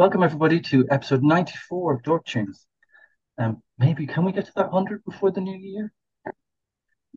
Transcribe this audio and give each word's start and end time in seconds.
Welcome 0.00 0.22
everybody 0.22 0.60
to 0.60 0.86
episode 0.90 1.22
94 1.22 1.92
of 1.92 2.02
Dork 2.02 2.24
Tunes. 2.24 2.66
Um, 3.36 3.62
maybe 3.76 4.06
can 4.06 4.24
we 4.24 4.32
get 4.32 4.46
to 4.46 4.52
that 4.56 4.72
100 4.72 5.04
before 5.04 5.30
the 5.30 5.42
new 5.42 5.58
year? 5.58 5.92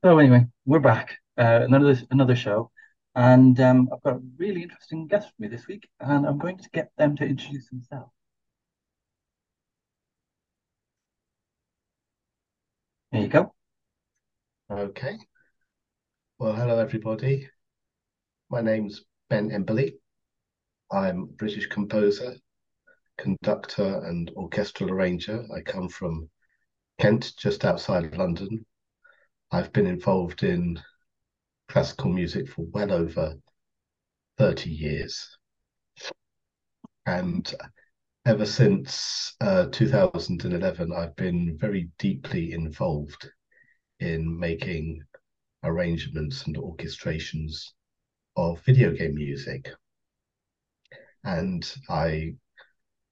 So 0.03 0.19
anyway, 0.19 0.47
we're 0.65 0.79
back. 0.79 1.17
Uh, 1.37 1.61
another 1.63 1.97
another 2.11 2.35
show, 2.35 2.71
and 3.15 3.57
um, 3.61 3.87
I've 3.93 4.01
got 4.03 4.15
a 4.15 4.21
really 4.37 4.63
interesting 4.63 5.07
guest 5.07 5.27
with 5.27 5.39
me 5.39 5.55
this 5.55 5.65
week, 5.65 5.87
and 6.01 6.27
I'm 6.27 6.37
going 6.37 6.57
to 6.57 6.69
get 6.71 6.91
them 6.97 7.15
to 7.15 7.25
introduce 7.25 7.69
themselves. 7.69 8.11
There 13.13 13.21
you 13.21 13.29
go. 13.29 13.53
Okay. 14.69 15.19
Well, 16.37 16.53
hello 16.53 16.79
everybody. 16.79 17.47
My 18.49 18.59
name's 18.59 19.05
Ben 19.29 19.51
Emberley. 19.51 19.93
I'm 20.91 21.21
a 21.21 21.25
British 21.27 21.67
composer, 21.67 22.35
conductor, 23.17 24.01
and 24.05 24.31
orchestral 24.35 24.91
arranger. 24.91 25.45
I 25.55 25.61
come 25.61 25.89
from 25.89 26.29
Kent, 26.99 27.33
just 27.37 27.65
outside 27.65 28.15
London. 28.17 28.65
I've 29.51 29.73
been 29.73 29.87
involved 29.87 30.43
in 30.43 30.81
classical 31.67 32.11
music 32.11 32.49
for 32.49 32.65
well 32.65 32.91
over 32.91 33.35
30 34.37 34.69
years. 34.69 35.37
And 37.05 37.53
ever 38.25 38.45
since 38.45 39.35
uh, 39.41 39.67
2011, 39.71 40.91
I've 40.93 41.15
been 41.15 41.57
very 41.57 41.89
deeply 41.99 42.53
involved 42.53 43.29
in 43.99 44.39
making 44.39 45.01
arrangements 45.63 46.45
and 46.45 46.55
orchestrations 46.57 47.71
of 48.35 48.61
video 48.61 48.91
game 48.91 49.15
music. 49.15 49.69
And 51.23 51.71
I 51.89 52.35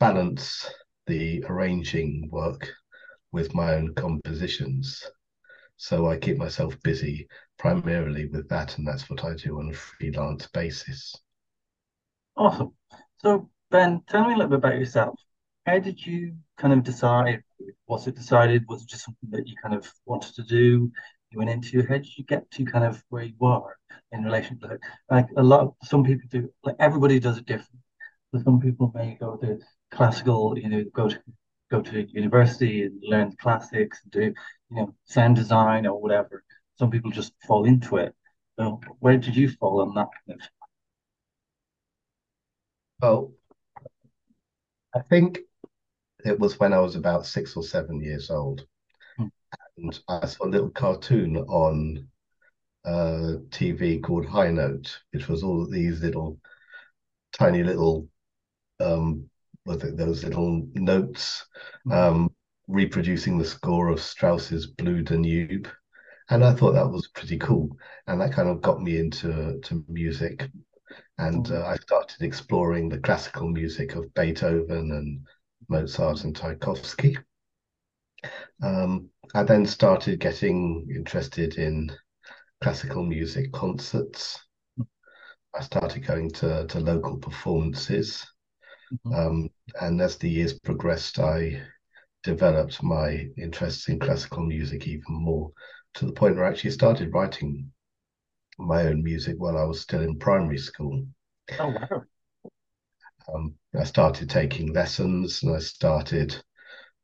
balance 0.02 0.68
the 1.06 1.46
arranging 1.48 2.28
work 2.32 2.68
with 3.32 3.54
my 3.54 3.76
own 3.76 3.94
compositions. 3.94 5.04
So 5.78 6.10
I 6.10 6.18
keep 6.18 6.38
myself 6.38 6.76
busy 6.82 7.28
primarily 7.60 8.26
with 8.26 8.50
that, 8.50 8.78
and 8.78 8.88
that's 8.88 9.12
what 9.12 9.24
I 9.24 9.36
do 9.36 9.60
on 9.60 9.70
a 9.70 9.74
freelance 9.74 10.48
basis. 10.48 11.16
Awesome. 12.36 12.74
So, 13.18 13.52
Ben, 13.70 14.02
tell 14.10 14.26
me 14.26 14.34
a 14.34 14.38
little 14.38 14.50
bit 14.50 14.58
about 14.58 14.80
yourself. 14.80 15.20
How 15.68 15.78
did 15.78 16.04
you 16.04 16.36
kind 16.58 16.74
of 16.74 16.84
decide? 16.84 17.44
Was 17.88 18.08
it 18.08 18.16
decided? 18.16 18.66
Was 18.68 18.82
it 18.82 18.90
just 18.90 19.06
something 19.06 19.30
that 19.30 19.48
you 19.48 19.54
kind 19.62 19.76
of 19.76 19.88
wanted 20.08 20.34
to 20.34 20.44
do? 20.44 20.92
You 21.30 21.38
went 21.38 21.52
into? 21.52 21.86
How 21.88 21.98
did 21.98 22.18
you 22.18 22.24
get 22.24 22.50
to 22.50 22.66
kind 22.66 22.86
of 22.86 23.04
where 23.10 23.24
you 23.24 23.46
are 23.46 23.78
in 24.12 24.24
relation 24.24 24.60
to 24.62 24.68
like, 24.68 24.80
like 25.12 25.28
a 25.38 25.44
lot? 25.44 25.62
Of, 25.62 25.74
Some 25.84 26.04
people 26.04 26.28
do. 26.28 26.52
Like 26.64 26.78
everybody 26.80 27.20
does 27.20 27.38
it 27.38 27.46
different. 27.46 27.82
So 28.34 28.42
some 28.44 28.60
people 28.60 28.92
may 28.96 29.16
go 29.20 29.36
to 29.36 29.60
classical, 29.92 30.58
you 30.58 30.70
know, 30.70 30.84
go 30.94 31.10
to 31.10 31.20
go 31.72 31.82
to 31.82 32.08
university 32.12 32.84
and 32.84 33.02
learn 33.04 33.36
classics 33.42 34.00
and 34.04 34.12
do, 34.12 34.22
you 34.22 34.78
know, 34.78 34.94
sound 35.06 35.36
design 35.36 35.86
or 35.88 36.02
whatever. 36.02 36.44
Some 36.80 36.92
people 36.92 37.12
just 37.12 37.34
fall 37.48 37.66
into 37.66 37.98
it. 37.98 38.16
So 38.60 38.82
where 39.00 39.18
did 39.18 39.36
you 39.36 39.50
fall 39.50 39.82
on 39.82 39.94
that 39.96 40.10
kind 40.28 40.40
of? 40.42 40.48
Well, 43.02 43.34
I 44.96 45.02
think 45.02 45.40
it 46.26 46.40
was 46.40 46.60
when 46.60 46.74
I 46.74 46.80
was 46.80 46.96
about 46.96 47.26
six 47.26 47.56
or 47.58 47.64
seven 47.64 48.02
years 48.02 48.30
old, 48.32 48.68
Hmm. 49.18 49.28
and 49.78 50.00
I 50.08 50.26
saw 50.26 50.46
a 50.46 50.50
little 50.50 50.70
cartoon 50.70 51.38
on 51.38 52.08
uh, 52.86 53.34
TV 53.52 54.00
called 54.00 54.28
High 54.28 54.52
Note, 54.52 55.02
which 55.12 55.28
was 55.30 55.44
all 55.44 55.68
these 55.70 56.02
little 56.02 56.40
tiny 57.34 57.64
little 57.64 58.10
um, 58.82 59.30
those 59.66 60.24
little 60.24 60.68
notes 60.74 61.46
Hmm. 61.86 61.92
um, 61.94 62.36
reproducing 62.68 63.38
the 63.38 63.46
score 63.46 63.90
of 63.90 64.02
Strauss's 64.02 64.68
Blue 64.68 65.02
Danube. 65.02 65.68
And 66.30 66.44
I 66.44 66.54
thought 66.54 66.74
that 66.74 66.90
was 66.90 67.08
pretty 67.10 67.38
cool. 67.38 67.78
And 68.08 68.22
that 68.22 68.34
kind 68.34 68.50
of 68.50 68.62
got 68.62 68.82
me 68.82 68.98
into 68.98 69.60
to 69.62 69.86
music. 69.88 70.50
And 71.18 71.46
Hmm. 71.48 71.54
uh, 71.54 71.66
I 71.66 71.76
started 71.78 72.22
exploring 72.22 72.90
the 72.90 73.00
classical 73.00 73.48
music 73.50 73.96
of 73.96 74.14
Beethoven 74.14 74.92
and 74.92 75.28
Mozart 75.70 76.24
and 76.24 76.36
Tchaikovsky. 76.36 77.18
Um, 78.64 79.10
I 79.34 79.44
then 79.44 79.66
started 79.66 80.20
getting 80.20 80.88
interested 80.94 81.56
in 81.58 81.92
classical 82.62 83.04
music 83.04 83.52
concerts. 83.54 84.40
I 85.54 85.62
started 85.62 86.06
going 86.06 86.32
to, 86.32 86.68
to 86.68 86.80
local 86.82 87.18
performances. 87.18 88.26
Mhm. 88.92 89.16
Um, 89.16 89.50
and 89.80 90.02
as 90.02 90.18
the 90.18 90.30
years 90.30 90.54
progressed, 90.60 91.20
I 91.20 91.62
developed 92.24 92.84
my 92.84 93.30
interests 93.38 93.90
in 93.90 94.00
classical 94.00 94.44
music 94.44 94.88
even 94.88 95.04
more 95.16 95.52
to 95.96 96.06
the 96.06 96.14
point 96.14 96.36
where 96.36 96.46
I 96.46 96.50
actually 96.50 96.72
started 96.72 97.14
writing 97.14 97.72
my 98.60 98.84
own 98.84 99.04
music 99.04 99.38
while 99.40 99.58
I 99.58 99.64
was 99.64 99.82
still 99.82 100.02
in 100.02 100.20
primary 100.20 100.58
school. 100.60 101.06
Oh 101.60 101.70
wow. 101.70 102.06
Um, 103.34 103.56
I 103.78 103.84
started 103.84 104.30
taking 104.30 104.74
lessons 104.74 105.44
and 105.44 105.56
I 105.56 105.60
started 105.60 106.36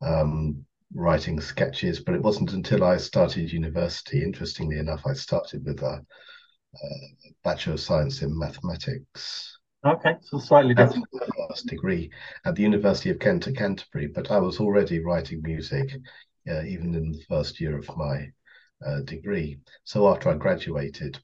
um, 0.01 0.65
writing 0.93 1.41
sketches, 1.41 1.99
but 2.01 2.15
it 2.15 2.23
wasn't 2.23 2.53
until 2.53 2.83
I 2.83 2.97
started 2.97 3.51
university, 3.51 4.23
interestingly 4.23 4.79
enough, 4.79 5.03
I 5.05 5.13
started 5.13 5.65
with 5.65 5.81
a, 5.81 6.05
a 6.83 6.87
Bachelor 7.43 7.73
of 7.73 7.79
Science 7.79 8.21
in 8.21 8.37
Mathematics. 8.37 9.57
Okay, 9.87 10.15
so 10.21 10.37
slightly 10.37 10.75
different. 10.75 11.05
first 11.49 11.67
degree 11.67 12.11
at 12.43 12.55
the 12.55 12.61
University 12.61 13.09
of 13.09 13.19
Kent 13.19 13.47
at 13.47 13.55
Canterbury, 13.55 14.07
but 14.07 14.29
I 14.31 14.37
was 14.37 14.59
already 14.59 14.99
writing 14.99 15.41
music 15.41 15.93
uh, 16.49 16.63
even 16.63 16.93
in 16.93 17.13
the 17.13 17.23
first 17.29 17.61
year 17.61 17.77
of 17.77 17.89
my 17.95 18.29
uh, 18.85 18.99
degree. 19.01 19.59
So 19.85 20.09
after 20.09 20.29
I 20.29 20.33
graduated, 20.35 21.19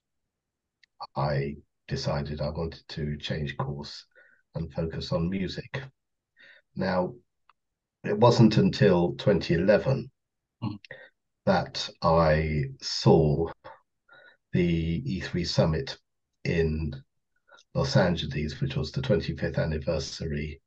I 1.17 1.57
decided 1.89 2.39
I 2.39 2.51
wanted 2.51 2.87
to 2.89 3.17
change 3.17 3.57
course 3.57 4.05
and 4.55 4.73
focus 4.73 5.11
on 5.11 5.29
music. 5.29 5.83
Now, 6.75 7.15
it 8.05 8.17
wasn't 8.17 8.57
until 8.57 9.13
2011 9.15 10.09
Mhm. 10.63 10.79
that 11.45 11.89
I 12.01 12.63
saw 12.81 13.51
the 14.53 15.03
E3 15.05 15.43
summit 15.43 15.97
in 16.45 16.93
Los 17.75 17.95
Angeles, 17.95 18.61
which 18.61 18.75
was 18.75 18.91
the 18.91 19.01
25th 19.01 19.57
anniversary 19.57 20.61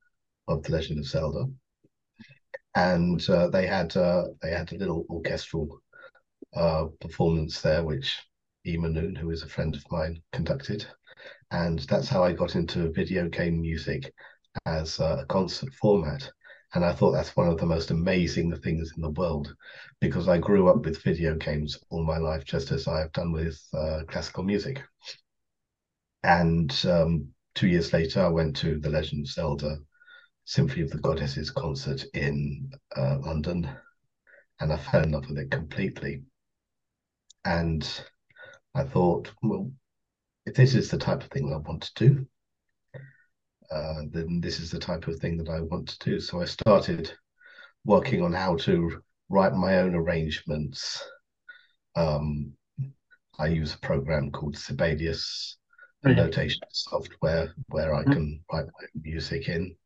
of 0.48 0.62
The 0.62 0.72
Legend 0.72 0.98
of 0.98 1.06
Zelda. 1.06 1.46
And 2.74 3.28
uh, 3.28 3.48
they 3.48 3.66
had 3.66 3.96
uh, 3.96 4.24
they 4.42 4.50
had 4.50 4.72
a 4.72 4.76
little 4.76 5.06
orchestral 5.08 5.80
uh, 6.54 6.86
performance 7.00 7.60
there, 7.60 7.84
which 7.84 8.20
E. 8.66 8.76
Manoon, 8.76 9.16
who 9.16 9.30
is 9.30 9.42
a 9.42 9.48
friend 9.48 9.74
of 9.74 9.84
mine, 9.90 10.22
conducted. 10.32 10.86
And 11.50 11.80
that's 11.80 12.08
how 12.08 12.24
I 12.24 12.32
got 12.32 12.56
into 12.56 12.92
video 12.92 13.28
game 13.28 13.60
music 13.60 14.12
as 14.66 14.98
a 15.00 15.24
concert 15.28 15.72
format. 15.74 16.30
And 16.74 16.84
I 16.84 16.92
thought 16.92 17.12
that's 17.12 17.36
one 17.36 17.48
of 17.48 17.58
the 17.58 17.66
most 17.66 17.90
amazing 17.90 18.54
things 18.60 18.92
in 18.96 19.02
the 19.02 19.10
world 19.10 19.54
because 20.00 20.28
I 20.28 20.38
grew 20.38 20.68
up 20.68 20.84
with 20.84 21.02
video 21.02 21.34
games 21.36 21.78
all 21.90 22.04
my 22.04 22.18
life, 22.18 22.44
just 22.44 22.72
as 22.72 22.88
I 22.88 23.00
have 23.00 23.12
done 23.12 23.32
with 23.32 23.60
uh, 23.72 24.02
classical 24.08 24.42
music. 24.44 24.82
And 26.26 26.76
um, 26.86 27.28
two 27.54 27.68
years 27.68 27.92
later, 27.92 28.20
I 28.20 28.28
went 28.28 28.56
to 28.56 28.80
the 28.80 28.90
Legend 28.90 29.26
of 29.26 29.30
Zelda 29.30 29.78
Symphony 30.44 30.82
of 30.82 30.90
the 30.90 30.98
Goddesses 30.98 31.52
concert 31.52 32.04
in 32.14 32.68
uh, 32.96 33.18
London, 33.20 33.70
and 34.58 34.72
I 34.72 34.76
fell 34.76 35.04
in 35.04 35.12
love 35.12 35.28
with 35.28 35.38
it 35.38 35.52
completely. 35.52 36.24
And 37.44 37.88
I 38.74 38.82
thought, 38.82 39.30
well, 39.40 39.70
if 40.46 40.56
this 40.56 40.74
is 40.74 40.90
the 40.90 40.98
type 40.98 41.22
of 41.22 41.30
thing 41.30 41.52
I 41.52 41.58
want 41.58 41.82
to 41.82 42.08
do, 42.08 42.26
uh, 43.70 44.02
then 44.10 44.40
this 44.40 44.58
is 44.58 44.72
the 44.72 44.80
type 44.80 45.06
of 45.06 45.20
thing 45.20 45.36
that 45.38 45.48
I 45.48 45.60
want 45.60 45.88
to 45.90 46.10
do. 46.10 46.18
So 46.18 46.40
I 46.40 46.44
started 46.44 47.12
working 47.84 48.22
on 48.22 48.32
how 48.32 48.56
to 48.56 49.00
write 49.28 49.54
my 49.54 49.78
own 49.78 49.94
arrangements. 49.94 51.00
Um, 51.94 52.52
I 53.38 53.46
use 53.46 53.74
a 53.74 53.78
program 53.78 54.32
called 54.32 54.56
Sibelius. 54.56 55.58
Notation 56.04 56.62
software 56.72 57.54
where 57.68 57.94
I 57.94 58.04
Mhm. 58.04 58.12
can 58.12 58.44
write 58.52 58.66
my 58.66 58.86
music 59.02 59.48
in 59.48 59.76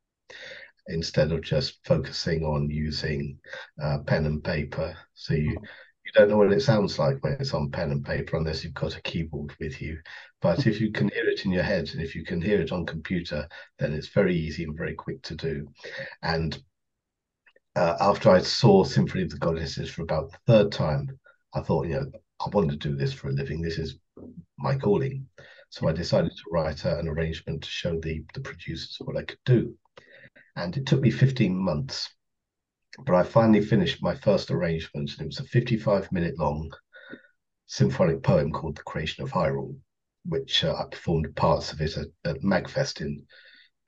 instead 0.88 1.32
of 1.32 1.42
just 1.42 1.78
focusing 1.84 2.44
on 2.44 2.70
using 2.70 3.38
uh, 3.82 3.98
pen 4.06 4.26
and 4.26 4.42
paper. 4.42 4.96
So 5.14 5.34
you 5.34 5.58
you 6.04 6.12
don't 6.14 6.28
know 6.30 6.38
what 6.38 6.52
it 6.52 6.62
sounds 6.62 6.98
like 6.98 7.22
when 7.22 7.34
it's 7.34 7.54
on 7.54 7.70
pen 7.70 7.92
and 7.92 8.04
paper 8.04 8.36
unless 8.36 8.64
you've 8.64 8.74
got 8.74 8.96
a 8.96 9.02
keyboard 9.02 9.54
with 9.60 9.80
you. 9.80 10.00
But 10.40 10.66
if 10.66 10.80
you 10.80 10.90
can 10.90 11.08
hear 11.10 11.28
it 11.28 11.44
in 11.44 11.52
your 11.52 11.62
head 11.62 11.90
and 11.92 12.02
if 12.02 12.14
you 12.16 12.24
can 12.24 12.40
hear 12.40 12.60
it 12.60 12.72
on 12.72 12.84
computer, 12.86 13.46
then 13.78 13.92
it's 13.92 14.08
very 14.08 14.34
easy 14.34 14.64
and 14.64 14.76
very 14.76 14.94
quick 14.94 15.22
to 15.22 15.36
do. 15.36 15.68
And 16.22 16.60
uh, 17.76 17.96
after 18.00 18.30
I 18.30 18.40
saw 18.40 18.84
Symphony 18.84 19.22
of 19.22 19.30
the 19.30 19.38
Goddesses 19.38 19.90
for 19.90 20.02
about 20.02 20.32
the 20.32 20.38
third 20.46 20.72
time, 20.72 21.18
I 21.54 21.60
thought, 21.60 21.86
you 21.86 21.94
know, 21.94 22.10
I 22.44 22.48
want 22.50 22.70
to 22.70 22.76
do 22.76 22.96
this 22.96 23.12
for 23.12 23.28
a 23.28 23.32
living. 23.32 23.60
This 23.60 23.78
is 23.78 23.96
my 24.58 24.76
calling. 24.76 25.26
So 25.70 25.88
I 25.88 25.92
decided 25.92 26.32
to 26.32 26.50
write 26.50 26.84
an 26.84 27.08
arrangement 27.08 27.62
to 27.62 27.68
show 27.68 27.98
the 28.00 28.24
the 28.34 28.40
producers 28.40 28.96
what 29.00 29.16
I 29.16 29.22
could 29.22 29.38
do. 29.44 29.76
and 30.56 30.76
it 30.76 30.86
took 30.86 31.00
me 31.00 31.10
15 31.10 31.56
months. 31.56 32.08
But 33.06 33.14
I 33.14 33.22
finally 33.22 33.62
finished 33.62 34.02
my 34.02 34.14
first 34.16 34.50
arrangement, 34.50 35.12
and 35.12 35.22
it 35.22 35.26
was 35.26 35.40
a 35.40 35.44
55 35.44 36.10
minute 36.12 36.38
long 36.38 36.70
symphonic 37.66 38.22
poem 38.22 38.50
called 38.52 38.76
The 38.76 38.82
Creation 38.82 39.22
of 39.22 39.30
Hyrule, 39.30 39.76
which 40.24 40.64
uh, 40.64 40.74
I 40.74 40.84
performed 40.90 41.34
parts 41.36 41.72
of 41.72 41.80
it 41.80 41.96
at, 41.96 42.08
at 42.24 42.42
MagFest 42.42 43.00
in 43.00 43.26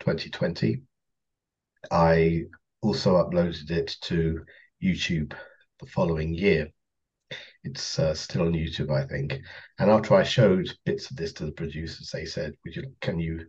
2020. 0.00 0.82
I 1.90 2.44
also 2.81 3.17
uploaded 3.17 3.70
it 3.70 3.96
to 4.02 4.44
YouTube 4.82 5.35
the 5.81 5.87
following 5.87 6.32
year. 6.32 6.70
It's 7.64 7.99
uh, 7.99 8.14
still 8.14 8.43
on 8.43 8.53
YouTube, 8.53 8.91
I 8.91 9.06
think. 9.06 9.41
And 9.79 9.91
after 9.91 10.14
I 10.14 10.23
showed 10.25 10.76
bits 10.85 11.11
of 11.11 11.17
this 11.17 11.32
to 11.35 11.47
the 11.47 11.53
producers, 11.53 12.11
they 12.11 12.25
said, 12.25 12.55
"Would 12.64 12.76
you? 12.76 12.93
Can 13.00 13.19
you 13.19 13.47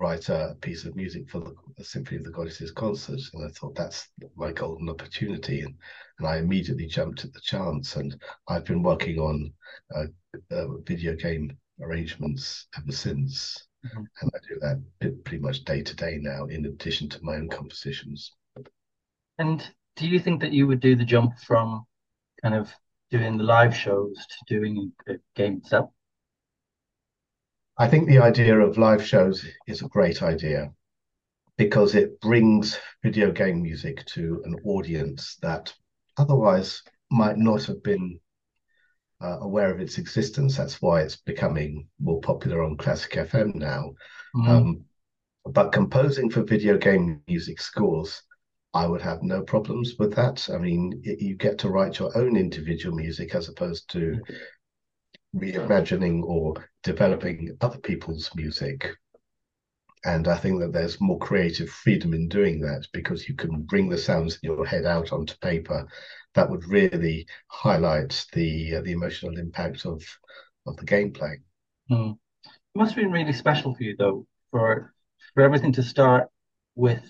write 0.00 0.28
a 0.28 0.56
piece 0.60 0.84
of 0.84 0.96
music 0.96 1.30
for 1.30 1.38
the, 1.38 1.54
the 1.76 1.84
Symphony 1.84 2.18
of 2.18 2.24
the 2.24 2.32
Goddesses 2.32 2.72
concert?" 2.72 3.20
And 3.32 3.44
I 3.44 3.48
thought 3.50 3.76
that's 3.76 4.08
my 4.34 4.52
golden 4.52 4.88
opportunity, 4.88 5.60
and 5.60 5.74
and 6.18 6.26
I 6.26 6.38
immediately 6.38 6.86
jumped 6.86 7.24
at 7.24 7.32
the 7.32 7.40
chance. 7.40 7.96
And 7.96 8.20
I've 8.48 8.64
been 8.64 8.82
working 8.82 9.18
on 9.18 9.52
uh, 9.94 10.06
uh, 10.50 10.78
video 10.86 11.14
game 11.14 11.56
arrangements 11.80 12.66
ever 12.76 12.92
since. 12.92 13.68
Mm-hmm. 13.86 14.04
And 14.20 14.30
I 14.34 14.38
do 14.48 14.60
that 14.60 15.24
pretty 15.24 15.42
much 15.42 15.64
day 15.64 15.82
to 15.82 15.96
day 15.96 16.18
now, 16.20 16.46
in 16.46 16.66
addition 16.66 17.08
to 17.10 17.24
my 17.24 17.36
own 17.36 17.48
compositions. 17.48 18.32
And 19.38 19.68
do 19.96 20.08
you 20.08 20.20
think 20.20 20.40
that 20.40 20.52
you 20.52 20.66
would 20.66 20.80
do 20.80 20.94
the 20.94 21.04
jump 21.04 21.38
from 21.38 21.84
kind 22.42 22.54
of 22.54 22.72
doing 23.12 23.36
the 23.36 23.44
live 23.44 23.76
shows 23.76 24.16
to 24.16 24.54
doing 24.58 24.90
a 25.06 25.12
game 25.36 25.58
itself? 25.58 25.90
I 27.78 27.86
think 27.86 28.08
the 28.08 28.18
idea 28.18 28.58
of 28.58 28.78
live 28.78 29.04
shows 29.04 29.46
is 29.66 29.82
a 29.82 29.88
great 29.88 30.22
idea 30.22 30.72
because 31.58 31.94
it 31.94 32.18
brings 32.22 32.78
video 33.02 33.30
game 33.30 33.62
music 33.62 34.04
to 34.06 34.42
an 34.46 34.56
audience 34.64 35.36
that 35.42 35.72
otherwise 36.16 36.82
might 37.10 37.36
not 37.36 37.64
have 37.64 37.82
been 37.82 38.18
uh, 39.20 39.38
aware 39.40 39.70
of 39.70 39.80
its 39.80 39.98
existence. 39.98 40.56
That's 40.56 40.80
why 40.80 41.02
it's 41.02 41.16
becoming 41.16 41.88
more 42.00 42.20
popular 42.22 42.64
on 42.64 42.78
Classic 42.78 43.12
FM 43.12 43.54
now. 43.54 43.92
Mm. 44.34 44.48
Um, 44.48 44.84
but 45.44 45.72
composing 45.72 46.30
for 46.30 46.42
video 46.42 46.78
game 46.78 47.20
music 47.28 47.60
scores, 47.60 48.22
I 48.74 48.86
would 48.86 49.02
have 49.02 49.22
no 49.22 49.42
problems 49.42 49.96
with 49.98 50.14
that. 50.14 50.48
I 50.52 50.58
mean, 50.58 51.02
it, 51.04 51.20
you 51.20 51.36
get 51.36 51.58
to 51.58 51.68
write 51.68 51.98
your 51.98 52.16
own 52.16 52.36
individual 52.36 52.96
music 52.96 53.34
as 53.34 53.48
opposed 53.48 53.90
to 53.90 54.20
reimagining 55.36 56.22
or 56.22 56.54
developing 56.82 57.56
other 57.60 57.78
people's 57.78 58.30
music. 58.34 58.90
And 60.04 60.26
I 60.26 60.36
think 60.36 60.60
that 60.60 60.72
there's 60.72 61.00
more 61.00 61.18
creative 61.18 61.68
freedom 61.68 62.12
in 62.12 62.28
doing 62.28 62.60
that 62.60 62.86
because 62.92 63.28
you 63.28 63.36
can 63.36 63.62
bring 63.62 63.88
the 63.88 63.98
sounds 63.98 64.38
in 64.42 64.50
your 64.50 64.66
head 64.66 64.84
out 64.84 65.12
onto 65.12 65.36
paper 65.38 65.86
that 66.34 66.50
would 66.50 66.64
really 66.66 67.26
highlight 67.48 68.26
the 68.32 68.76
uh, 68.76 68.80
the 68.80 68.92
emotional 68.92 69.38
impact 69.38 69.86
of 69.86 70.02
of 70.66 70.76
the 70.76 70.86
gameplay. 70.86 71.36
Mm. 71.90 72.18
It 72.44 72.78
must 72.78 72.94
have 72.94 73.04
been 73.04 73.12
really 73.12 73.32
special 73.32 73.74
for 73.74 73.82
you 73.82 73.96
though, 73.96 74.26
for 74.50 74.92
for 75.34 75.42
everything 75.42 75.72
to 75.72 75.82
start 75.82 76.28
with 76.74 77.02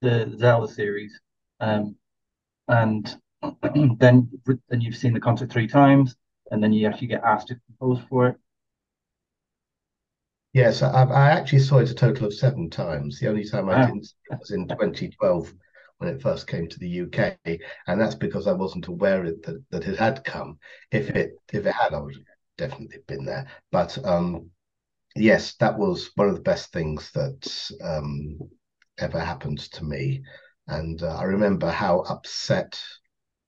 the 0.00 0.34
Zelda 0.38 0.72
series, 0.72 1.20
um, 1.60 1.96
and 2.68 3.16
then 3.98 4.28
then 4.68 4.80
you've 4.80 4.96
seen 4.96 5.12
the 5.12 5.20
concert 5.20 5.50
three 5.50 5.68
times, 5.68 6.16
and 6.50 6.62
then 6.62 6.72
you 6.72 6.86
actually 6.86 7.08
get 7.08 7.24
asked 7.24 7.48
to 7.48 7.60
compose 7.66 8.00
for 8.08 8.28
it. 8.28 8.36
Yes, 10.52 10.82
I, 10.82 11.04
I 11.04 11.30
actually 11.30 11.60
saw 11.60 11.78
it 11.78 11.90
a 11.90 11.94
total 11.94 12.26
of 12.26 12.34
seven 12.34 12.70
times. 12.70 13.20
The 13.20 13.28
only 13.28 13.44
time 13.44 13.68
I 13.68 13.76
wow. 13.76 13.86
didn't 13.86 14.08
was 14.38 14.50
in 14.50 14.66
2012 14.66 15.52
when 15.98 16.10
it 16.10 16.22
first 16.22 16.46
came 16.46 16.68
to 16.68 16.78
the 16.78 16.88
UK, 16.88 17.38
and 17.86 18.00
that's 18.00 18.14
because 18.14 18.46
I 18.46 18.52
wasn't 18.52 18.86
aware 18.86 19.22
that 19.24 19.64
that 19.70 19.86
it 19.86 19.98
had 19.98 20.24
come. 20.24 20.58
If 20.90 21.10
it 21.10 21.32
if 21.52 21.66
it 21.66 21.72
had, 21.72 21.92
I 21.94 22.00
would 22.00 22.16
definitely 22.56 22.98
been 23.06 23.24
there. 23.24 23.46
But 23.70 23.98
um, 24.04 24.50
yes, 25.14 25.54
that 25.56 25.78
was 25.78 26.10
one 26.14 26.28
of 26.28 26.34
the 26.34 26.40
best 26.40 26.72
things 26.72 27.10
that 27.12 27.70
um, 27.82 28.38
ever 28.98 29.20
happened 29.20 29.58
to 29.72 29.84
me, 29.84 30.22
and 30.68 31.02
uh, 31.02 31.16
I 31.16 31.24
remember 31.24 31.70
how 31.70 32.00
upset 32.00 32.80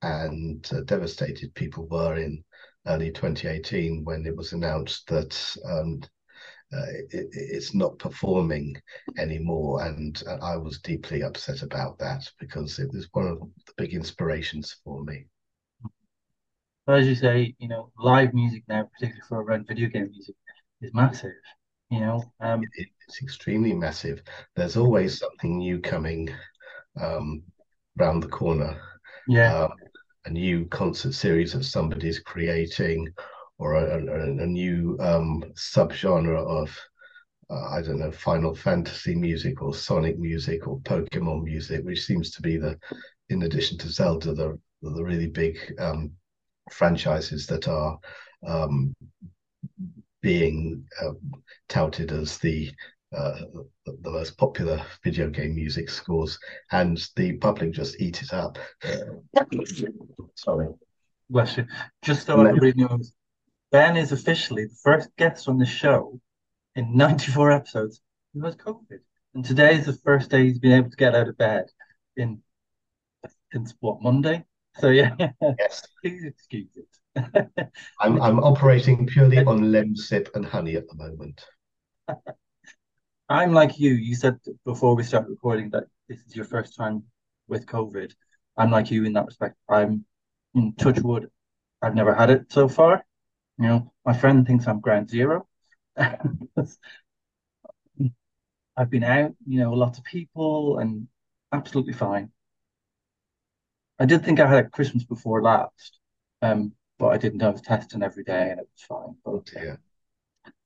and 0.01 0.67
uh, 0.73 0.81
devastated 0.81 1.53
people 1.55 1.87
were 1.87 2.17
in 2.17 2.43
early 2.87 3.11
2018 3.11 4.03
when 4.03 4.25
it 4.25 4.35
was 4.35 4.53
announced 4.53 5.07
that 5.07 5.57
um, 5.65 6.01
uh, 6.73 6.85
it, 7.11 7.27
it's 7.33 7.73
not 7.73 7.99
performing 7.99 8.75
anymore. 9.17 9.83
And 9.83 10.21
I 10.41 10.57
was 10.57 10.79
deeply 10.79 11.23
upset 11.23 11.61
about 11.63 11.99
that 11.99 12.29
because 12.39 12.79
it 12.79 12.91
was 12.93 13.07
one 13.13 13.27
of 13.27 13.39
the 13.39 13.73
big 13.77 13.93
inspirations 13.93 14.77
for 14.83 15.03
me. 15.03 15.25
But 16.85 16.99
As 16.99 17.07
you 17.07 17.15
say, 17.15 17.55
you 17.59 17.67
know, 17.67 17.91
live 17.97 18.33
music 18.33 18.63
now, 18.67 18.83
particularly 18.83 19.21
for 19.27 19.41
around 19.41 19.67
video 19.67 19.89
game 19.89 20.09
music, 20.11 20.35
is 20.81 20.93
massive. 20.93 21.33
You 21.89 21.99
know, 22.01 22.33
um, 22.39 22.63
it, 22.75 22.89
it's 23.11 23.21
extremely 23.21 23.73
massive. 23.73 24.21
There's 24.55 24.77
always 24.77 25.19
something 25.19 25.57
new 25.57 25.79
coming 25.79 26.29
um, 26.99 27.43
around 27.99 28.21
the 28.21 28.29
corner. 28.29 28.79
Yeah. 29.27 29.63
Um, 29.63 29.71
a 30.25 30.29
new 30.29 30.65
concert 30.67 31.13
series 31.13 31.53
that 31.53 31.63
somebody's 31.63 32.19
creating, 32.19 33.07
or 33.57 33.73
a, 33.73 33.99
a, 33.99 34.43
a 34.43 34.47
new 34.47 34.97
um, 34.99 35.43
subgenre 35.55 36.37
of 36.37 36.77
uh, 37.49 37.69
I 37.69 37.81
don't 37.81 37.99
know 37.99 38.11
Final 38.11 38.55
Fantasy 38.55 39.15
music 39.15 39.61
or 39.61 39.73
Sonic 39.73 40.17
music 40.17 40.67
or 40.67 40.79
Pokemon 40.81 41.43
music, 41.43 41.83
which 41.83 42.05
seems 42.05 42.31
to 42.31 42.41
be 42.41 42.55
the, 42.57 42.77
in 43.29 43.43
addition 43.43 43.77
to 43.79 43.89
Zelda, 43.89 44.33
the 44.33 44.59
the 44.83 45.03
really 45.03 45.27
big 45.27 45.57
um, 45.79 46.11
franchises 46.71 47.45
that 47.47 47.67
are 47.67 47.99
um, 48.47 48.95
being 50.21 50.85
uh, 51.01 51.13
touted 51.67 52.11
as 52.11 52.37
the 52.37 52.71
uh, 53.15 53.41
the 53.85 54.11
most 54.11 54.37
popular 54.37 54.81
video 55.03 55.29
game 55.29 55.55
music 55.55 55.89
scores, 55.89 56.39
and 56.71 57.05
the 57.15 57.33
public 57.33 57.71
just 57.71 57.99
eat 57.99 58.21
it 58.21 58.33
up. 58.33 58.57
Sorry. 60.35 60.67
Bless 61.29 61.57
you. 61.57 61.65
Just 62.01 62.25
so 62.25 62.45
everybody 62.45 62.73
knows, 62.75 63.13
Ben 63.71 63.97
is 63.97 64.11
officially 64.11 64.65
the 64.65 64.77
first 64.83 65.09
guest 65.17 65.47
on 65.47 65.57
the 65.57 65.65
show 65.65 66.19
in 66.75 66.95
94 66.95 67.51
episodes 67.51 68.01
who 68.33 68.43
has 68.43 68.55
COVID. 68.55 68.99
And 69.33 69.45
today 69.45 69.75
is 69.75 69.85
the 69.85 69.93
first 69.93 70.29
day 70.29 70.43
he's 70.45 70.59
been 70.59 70.73
able 70.73 70.89
to 70.89 70.97
get 70.97 71.15
out 71.15 71.29
of 71.29 71.37
bed 71.37 71.65
in 72.17 72.41
since 73.53 73.73
what 73.79 74.01
Monday. 74.01 74.45
So 74.79 74.89
yeah, 74.89 75.15
yes. 75.59 75.83
please 76.01 76.23
excuse 76.23 76.77
it. 76.77 76.87
I'm 77.99 78.21
I'm 78.21 78.39
operating 78.39 79.05
purely 79.05 79.39
on 79.39 79.63
Lemsip 79.63 80.33
and 80.33 80.45
honey 80.45 80.75
at 80.75 80.87
the 80.87 80.95
moment. 80.95 81.45
I'm 83.31 83.53
like 83.53 83.79
you. 83.79 83.93
You 83.93 84.13
said 84.13 84.39
before 84.65 84.93
we 84.93 85.03
start 85.03 85.29
recording 85.29 85.69
that 85.69 85.85
this 86.09 86.19
is 86.27 86.35
your 86.35 86.43
first 86.43 86.75
time 86.75 87.03
with 87.47 87.65
COVID. 87.65 88.11
I'm 88.57 88.71
like 88.71 88.91
you 88.91 89.05
in 89.05 89.13
that 89.13 89.25
respect. 89.25 89.55
I'm 89.69 90.03
in 90.53 90.73
touch 90.75 90.99
wood. 90.99 91.31
I've 91.81 91.95
never 91.95 92.13
had 92.13 92.29
it 92.29 92.51
so 92.51 92.67
far. 92.67 93.05
You 93.57 93.67
know, 93.67 93.93
my 94.05 94.11
friend 94.11 94.45
thinks 94.45 94.67
I'm 94.67 94.81
ground 94.81 95.09
zero. 95.09 95.47
I've 95.97 96.19
been 98.89 99.05
out, 99.05 99.33
you 99.47 99.59
know, 99.59 99.71
lots 99.71 99.97
of 99.97 100.03
people 100.03 100.79
and 100.79 101.07
absolutely 101.53 101.93
fine. 101.93 102.31
I 103.97 104.05
did 104.05 104.25
think 104.25 104.41
I 104.41 104.47
had 104.47 104.65
a 104.65 104.69
Christmas 104.69 105.05
before 105.05 105.41
last, 105.41 105.99
um, 106.41 106.73
but 106.99 107.07
I 107.07 107.17
didn't. 107.17 107.43
I 107.43 107.49
was 107.49 107.61
testing 107.61 108.03
every 108.03 108.25
day 108.25 108.51
and 108.51 108.59
it 108.59 108.67
was 108.73 108.83
fine. 108.83 109.15
But 109.23 109.49
yeah, 109.55 109.77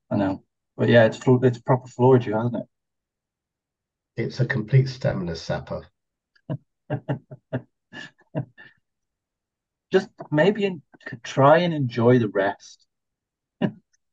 I 0.09 0.15
know. 0.15 0.43
But 0.77 0.89
yeah, 0.89 1.05
it's 1.05 1.19
it's 1.25 1.59
proper 1.59 1.87
floored 1.87 2.25
you, 2.25 2.35
hasn't 2.35 2.55
it? 2.55 2.65
It's 4.17 4.41
a 4.41 4.45
complete 4.45 4.89
stamina 4.89 5.37
sapper. 5.37 5.87
Just 9.91 10.09
maybe 10.31 10.81
try 11.23 11.59
and 11.59 11.73
enjoy 11.73 12.19
the 12.19 12.29
rest. 12.29 12.85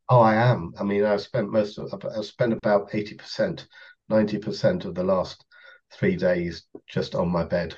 Oh, 0.09 0.21
I 0.21 0.35
am. 0.35 0.75
I 0.79 0.85
mean, 0.85 1.05
I've 1.05 1.23
spent 1.23 1.51
most 1.51 1.79
of 1.79 2.05
I've 2.05 2.27
spent 2.27 2.53
about 2.53 2.91
80%, 2.93 3.67
90% 4.11 4.85
of 4.85 4.95
the 4.95 5.05
last 5.05 5.45
three 5.91 6.17
days 6.17 6.65
just 6.87 7.15
on 7.15 7.31
my 7.31 7.45
bed. 7.45 7.77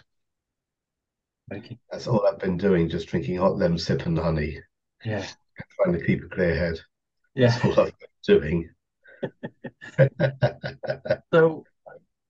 That's 1.90 2.06
all 2.06 2.26
I've 2.26 2.38
been 2.38 2.56
doing, 2.56 2.88
just 2.88 3.08
drinking 3.08 3.36
hot 3.36 3.52
Lemsip 3.52 4.06
and 4.06 4.18
honey. 4.18 4.58
Yeah. 5.04 5.26
Trying 5.76 5.98
to 5.98 6.04
keep 6.04 6.24
a 6.24 6.28
clear 6.28 6.54
head. 6.54 6.80
Yeah. 7.34 7.48
That's 7.48 7.64
all 7.64 7.86
I've 7.86 7.98
been 7.98 8.40
doing. 8.40 8.73
so 11.32 11.64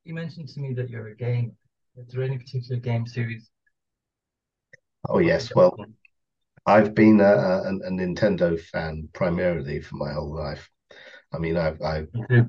you 0.04 0.14
mentioned 0.14 0.48
to 0.48 0.60
me 0.60 0.74
that 0.74 0.90
you're 0.90 1.08
a 1.08 1.16
gamer. 1.16 1.52
Is 1.96 2.08
there 2.12 2.22
any 2.22 2.38
particular 2.38 2.80
game 2.80 3.06
series? 3.06 3.50
Oh 5.08 5.18
yes. 5.18 5.54
Well, 5.54 5.76
I've 6.66 6.94
been 6.94 7.20
a, 7.20 7.24
a, 7.24 7.68
a, 7.68 7.90
Nintendo 7.90 8.58
fan 8.58 9.08
primarily 9.12 9.80
for 9.80 9.96
my 9.96 10.12
whole 10.12 10.34
life. 10.34 10.68
I 11.32 11.38
mean, 11.38 11.56
I've, 11.56 11.80
I've 11.82 12.08
the 12.12 12.48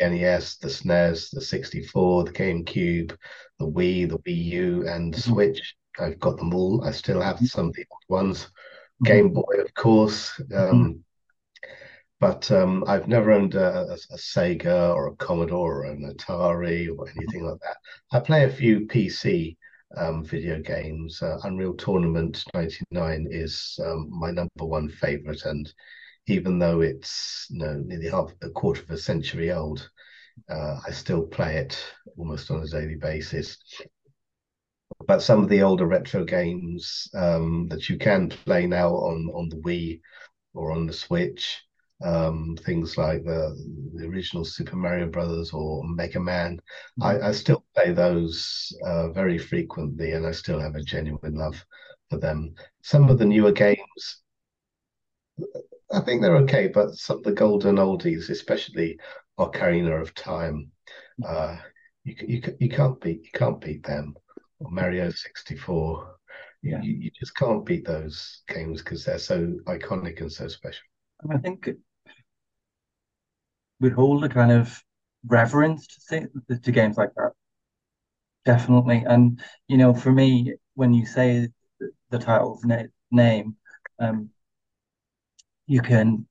NES, 0.00 0.56
the 0.56 0.68
SNES, 0.68 1.30
the 1.30 1.40
64, 1.40 2.24
the 2.24 2.32
GameCube, 2.32 3.16
the 3.58 3.66
Wii, 3.66 4.08
the 4.08 4.18
Wii 4.18 4.44
U, 4.44 4.88
and 4.88 5.12
the 5.12 5.18
Mhm. 5.18 5.22
Switch. 5.22 5.76
I've 5.98 6.18
got 6.18 6.38
them 6.38 6.54
all. 6.54 6.82
I 6.84 6.92
still 6.92 7.20
have 7.20 7.38
some 7.40 7.68
of 7.68 7.74
the 7.74 7.84
old 7.90 8.04
ones. 8.08 8.48
Mhm. 9.02 9.06
Game 9.06 9.32
Boy, 9.32 9.54
of 9.58 9.74
course. 9.74 10.40
Um, 10.54 11.04
but 12.20 12.50
um, 12.50 12.84
I've 12.86 13.08
never 13.08 13.32
owned 13.32 13.54
a, 13.54 13.92
a, 13.92 14.16
Sega 14.16 14.94
or 14.94 15.08
a 15.08 15.16
Commodore 15.16 15.80
or 15.80 15.84
an 15.84 16.14
Atari 16.14 16.86
or 16.94 17.08
anything 17.08 17.44
like 17.44 17.58
that. 17.60 17.78
I 18.12 18.20
play 18.20 18.44
a 18.44 18.52
few 18.52 18.80
PC 18.86 19.56
um, 19.96 20.22
video 20.22 20.60
games. 20.60 21.22
Uh, 21.22 21.38
Unreal 21.44 21.74
Tournament 21.74 22.44
99 22.52 23.26
is 23.30 23.78
um, 23.82 24.08
my 24.10 24.30
number 24.30 24.66
one 24.66 24.90
favorite. 24.90 25.46
And 25.46 25.72
even 26.26 26.58
though 26.58 26.82
it's 26.82 27.46
you 27.48 27.58
know, 27.58 27.82
nearly 27.86 28.10
half 28.10 28.32
a 28.42 28.50
quarter 28.50 28.82
of 28.82 28.90
a 28.90 28.98
century 28.98 29.50
old, 29.50 29.90
uh, 30.50 30.78
I 30.86 30.90
still 30.90 31.26
play 31.26 31.56
it 31.56 31.82
almost 32.18 32.50
on 32.50 32.62
a 32.62 32.68
daily 32.68 32.96
basis. 32.96 33.56
But 35.06 35.22
some 35.22 35.42
of 35.42 35.48
the 35.48 35.62
older 35.62 35.86
retro 35.86 36.24
games 36.24 37.08
um, 37.14 37.66
that 37.68 37.88
you 37.88 37.96
can 37.96 38.28
play 38.28 38.66
now 38.66 38.90
on, 38.90 39.30
on 39.32 39.48
the 39.48 39.56
Wii 39.56 40.02
or 40.52 40.72
on 40.72 40.86
the 40.86 40.92
Switch, 40.92 41.62
um, 42.02 42.56
things 42.64 42.96
like 42.96 43.24
the, 43.24 43.54
the 43.94 44.06
original 44.06 44.44
Super 44.44 44.76
Mario 44.76 45.06
Brothers 45.08 45.52
or 45.52 45.82
Mega 45.84 46.20
Man. 46.20 46.58
I, 47.00 47.18
Mhm. 47.18 47.24
I 47.28 47.32
still 47.32 47.64
play 47.74 47.92
those 47.92 48.72
uh, 48.84 49.10
very 49.12 49.38
frequently, 49.38 50.12
and 50.12 50.26
I 50.26 50.32
still 50.32 50.60
have 50.60 50.74
a 50.76 50.82
genuine 50.82 51.34
love 51.34 51.64
for 52.10 52.18
them. 52.18 52.54
Some 52.82 53.08
of 53.10 53.18
the 53.18 53.26
newer 53.26 53.52
games, 53.52 54.22
I 55.92 56.00
think 56.00 56.22
they're 56.22 56.36
okay, 56.38 56.68
but 56.68 56.94
some 56.94 57.18
of 57.18 57.24
the 57.24 57.32
golden 57.32 57.76
oldies, 57.76 58.30
especially 58.30 58.98
Ocarina 59.38 60.00
of 60.00 60.14
Time, 60.14 60.70
uh, 61.24 61.56
you 62.04 62.14
you 62.28 62.42
you 62.60 62.68
can't 62.68 63.00
beat 63.00 63.22
you 63.24 63.30
can't 63.32 63.60
beat 63.60 63.82
them. 63.84 64.14
Or 64.60 64.70
Mario 64.70 65.10
64. 65.10 66.16
You, 66.62 66.72
Yeah. 66.72 66.82
you 66.82 66.92
you 67.04 67.10
just 67.18 67.34
can't 67.36 67.64
beat 67.64 67.84
those 67.86 68.42
games 68.48 68.82
because 68.82 69.04
they're 69.04 69.18
so 69.18 69.46
iconic 69.66 70.20
and 70.20 70.32
so 70.32 70.48
special. 70.48 70.82
I 71.30 71.38
think 71.38 71.68
we 73.80 73.90
hold 73.90 74.24
a 74.24 74.28
kind 74.28 74.52
of 74.52 74.82
reverence 75.26 75.86
to, 75.86 76.00
thi- 76.48 76.58
to 76.62 76.72
games 76.72 76.96
like 76.96 77.14
that, 77.16 77.32
definitely. 78.44 79.04
And 79.06 79.40
you 79.68 79.76
know, 79.76 79.94
for 79.94 80.12
me, 80.12 80.54
when 80.74 80.94
you 80.94 81.06
say 81.06 81.48
the, 82.10 82.18
title's 82.18 82.64
na 82.64 82.82
name, 83.10 83.56
um, 83.98 84.30
you 85.66 85.80
can 85.82 86.26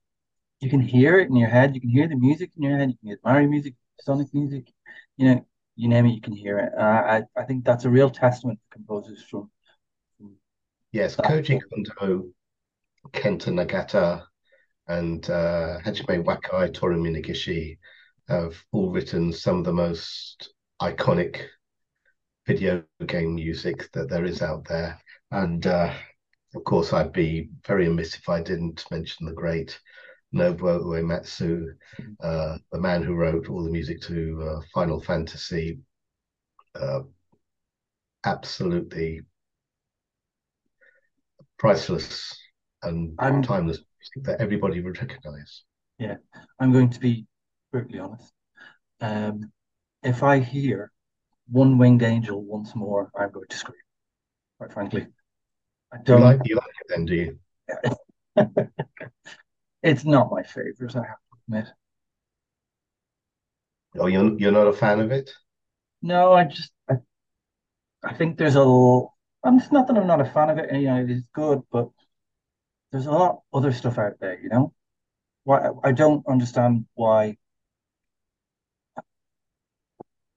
you 0.60 0.70
can 0.70 0.82
hear 0.82 1.20
it 1.20 1.30
in 1.30 1.36
your 1.36 1.50
head. 1.50 1.76
You 1.76 1.82
can 1.82 1.90
hear 1.90 2.08
the 2.08 2.16
music 2.16 2.52
in 2.58 2.64
your 2.64 2.78
head. 2.78 2.90
You 2.90 2.98
can 2.98 3.08
hear 3.10 3.20
Mario 3.24 3.48
music, 3.48 3.76
Sonic 4.02 4.28
music. 4.34 4.72
You 5.18 5.26
know, 5.28 5.46
you 5.76 5.88
name 5.88 6.06
it, 6.06 6.12
you 6.12 6.22
can 6.22 6.34
hear 6.34 6.60
it. 6.60 6.74
Uh, 6.78 6.82
I 6.84 7.24
I 7.36 7.44
think 7.46 7.64
that's 7.64 7.86
a 7.86 7.90
real 7.90 8.10
testament 8.10 8.60
to 8.60 8.78
composers 8.78 9.24
from, 9.24 9.50
from 10.18 10.36
Yes. 10.92 11.16
Koji 11.16 11.60
Kondo, 11.70 12.26
Kenta 13.14 13.52
Nagata, 13.52 14.29
and 14.90 15.30
uh, 15.30 15.80
Hajime 15.86 16.24
Wakai, 16.26 16.74
Toru 16.74 16.98
Minegishi 16.98 17.78
have 18.28 18.56
all 18.72 18.92
written 18.92 19.32
some 19.32 19.60
of 19.60 19.66
the 19.66 19.74
most 19.74 20.54
iconic 20.82 21.42
video 22.48 22.84
game 23.06 23.36
music 23.36 23.90
that 23.94 24.10
there 24.10 24.26
is 24.26 24.42
out 24.42 24.68
there. 24.68 25.00
And 25.32 25.66
uh, 25.68 25.94
of 26.56 26.64
course, 26.64 26.92
I'd 26.92 27.14
be 27.14 27.50
very 27.66 27.86
amiss 27.86 28.16
if 28.16 28.28
I 28.28 28.42
didn't 28.42 28.84
mention 28.90 29.28
the 29.28 29.34
great 29.34 29.80
Nobuo 30.34 30.84
Uematsu, 30.84 31.68
uh, 32.20 32.58
the 32.72 32.80
man 32.80 33.04
who 33.04 33.14
wrote 33.14 33.48
all 33.48 33.64
the 33.64 33.72
music 33.72 34.02
to 34.02 34.42
uh, 34.44 34.62
Final 34.74 35.00
Fantasy. 35.00 35.80
Uh, 36.74 37.02
absolutely 38.26 39.22
priceless 41.58 42.38
and 42.84 43.16
I'm 43.20 43.42
timeless 43.42 43.80
that 44.24 44.42
everybody 44.42 44.82
would 44.82 45.02
recognize. 45.02 45.64
yeah, 45.98 46.16
I'm 46.60 46.72
going 46.72 46.90
to 46.90 47.00
be 47.00 47.26
brutally 47.72 48.00
honest. 48.00 48.32
Um, 49.02 49.52
if 50.04 50.24
I 50.24 50.40
hear 50.40 50.92
One 51.50 51.78
Winged 51.78 52.04
Angel 52.04 52.42
once 52.42 52.76
more, 52.76 53.12
I'm 53.18 53.32
going 53.32 53.48
to 53.50 53.58
scream, 53.58 53.76
quite 54.58 54.74
frankly. 54.74 55.08
I 55.94 55.98
don't, 56.04 56.22
like 56.22 56.40
you 56.46 56.56
like 56.56 56.66
it 56.66 56.88
then, 56.90 57.06
do 57.06 57.16
you? 57.16 57.40
it's 59.84 60.06
not 60.06 60.32
my 60.32 60.44
favorite, 60.44 60.96
I 60.96 61.00
have 61.00 61.06
to 61.06 61.38
admit. 61.48 61.68
Oh, 63.98 64.08
you're 64.08 64.38
you're 64.40 64.52
not 64.52 64.68
a 64.68 64.74
fan 64.74 65.00
of 65.00 65.12
it? 65.12 65.32
No, 66.02 66.34
I 66.34 66.44
just, 66.46 66.72
I, 66.90 66.98
I 68.04 68.14
think 68.14 68.38
there's 68.38 68.56
a 68.56 68.62
I'm 69.44 69.58
it's 69.58 69.72
not 69.72 69.88
that 69.88 69.98
I'm 69.98 70.08
not 70.08 70.22
a 70.22 70.26
fan 70.26 70.50
of 70.50 70.58
it, 70.58 70.74
you 70.74 70.88
know, 70.88 71.02
it 71.02 71.10
is 71.10 71.24
good, 71.34 71.62
but 71.72 71.90
there's 72.92 73.06
a 73.06 73.12
lot 73.12 73.32
of 73.32 73.38
other 73.54 73.72
stuff 73.72 73.98
out 73.98 74.20
there, 74.20 74.40
you 74.40 74.50
know? 74.50 74.74
Why, 75.46 75.70
I 75.84 75.92
don't 75.92 76.26
understand 76.28 76.86
why 76.96 77.38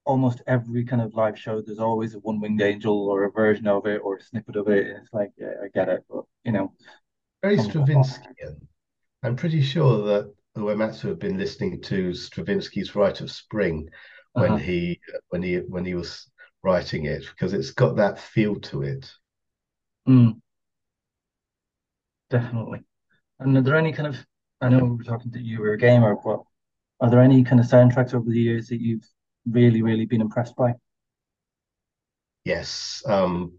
almost 0.05 0.43
every 0.47 0.85
kind 0.85 1.03
of 1.03 1.15
live 1.15 1.39
show, 1.39 1.61
there's 1.61 1.79
always 1.79 2.15
a 2.15 2.19
One 2.19 2.41
Winged 2.41 2.61
Angel 2.63 3.09
or 3.09 3.25
a 3.25 3.31
version 3.31 3.67
of 3.67 3.87
it 3.87 4.01
or 4.03 4.17
a 4.17 4.23
snippet 4.23 4.57
of 4.57 4.69
it. 4.69 4.87
It's 4.87 5.13
like, 5.13 5.31
yeah, 5.39 5.55
I 5.63 5.69
get 5.69 5.89
it, 5.89 6.05
but 6.11 6.25
you 6.45 6.53
know, 6.53 6.73
Very. 7.43 7.59
Stravinsky. 7.59 8.25
I'm 9.25 9.37
pretty 9.37 9.63
sure 9.63 10.05
that 10.07 10.35
Uematsu 10.57 11.09
had 11.11 11.19
been 11.21 11.39
listening 11.39 11.81
to 11.83 12.13
Stravinsky's 12.13 12.95
Rite 12.95 13.21
of 13.21 13.31
Spring 13.31 13.89
when 14.35 14.53
Uh-huh. 14.53 14.59
he 14.59 15.01
when 15.29 15.43
he 15.43 15.57
when 15.59 15.85
he 15.85 15.95
was 15.95 16.29
writing 16.65 17.07
it 17.07 17.25
because 17.31 17.53
it's 17.53 17.71
got 17.71 17.97
that 17.97 18.19
feel 18.19 18.57
to 18.61 18.83
it. 18.83 19.11
Mm, 20.09 20.42
definitely. 22.33 22.81
And 23.39 23.57
are 23.57 23.63
there 23.63 23.77
any 23.77 23.93
kind 23.93 24.09
of, 24.09 24.17
I 24.61 24.71
know 24.71 24.85
we 24.85 24.97
were 24.97 25.05
talking 25.05 25.31
that 25.33 25.43
you 25.43 25.61
were 25.61 25.75
a 25.75 25.79
gamer, 25.79 26.17
but 26.25 26.41
are 27.01 27.11
there 27.11 27.21
any 27.21 27.45
kind 27.45 27.61
of 27.61 27.67
soundtracks 27.67 28.15
over 28.15 28.29
the 28.29 28.41
years 28.41 28.69
that 28.69 28.81
you've 28.81 29.07
really, 29.47 29.83
really 29.83 30.07
been 30.07 30.23
impressed 30.23 30.57
by? 30.57 30.75
Yes, 32.45 33.03
um, 33.07 33.53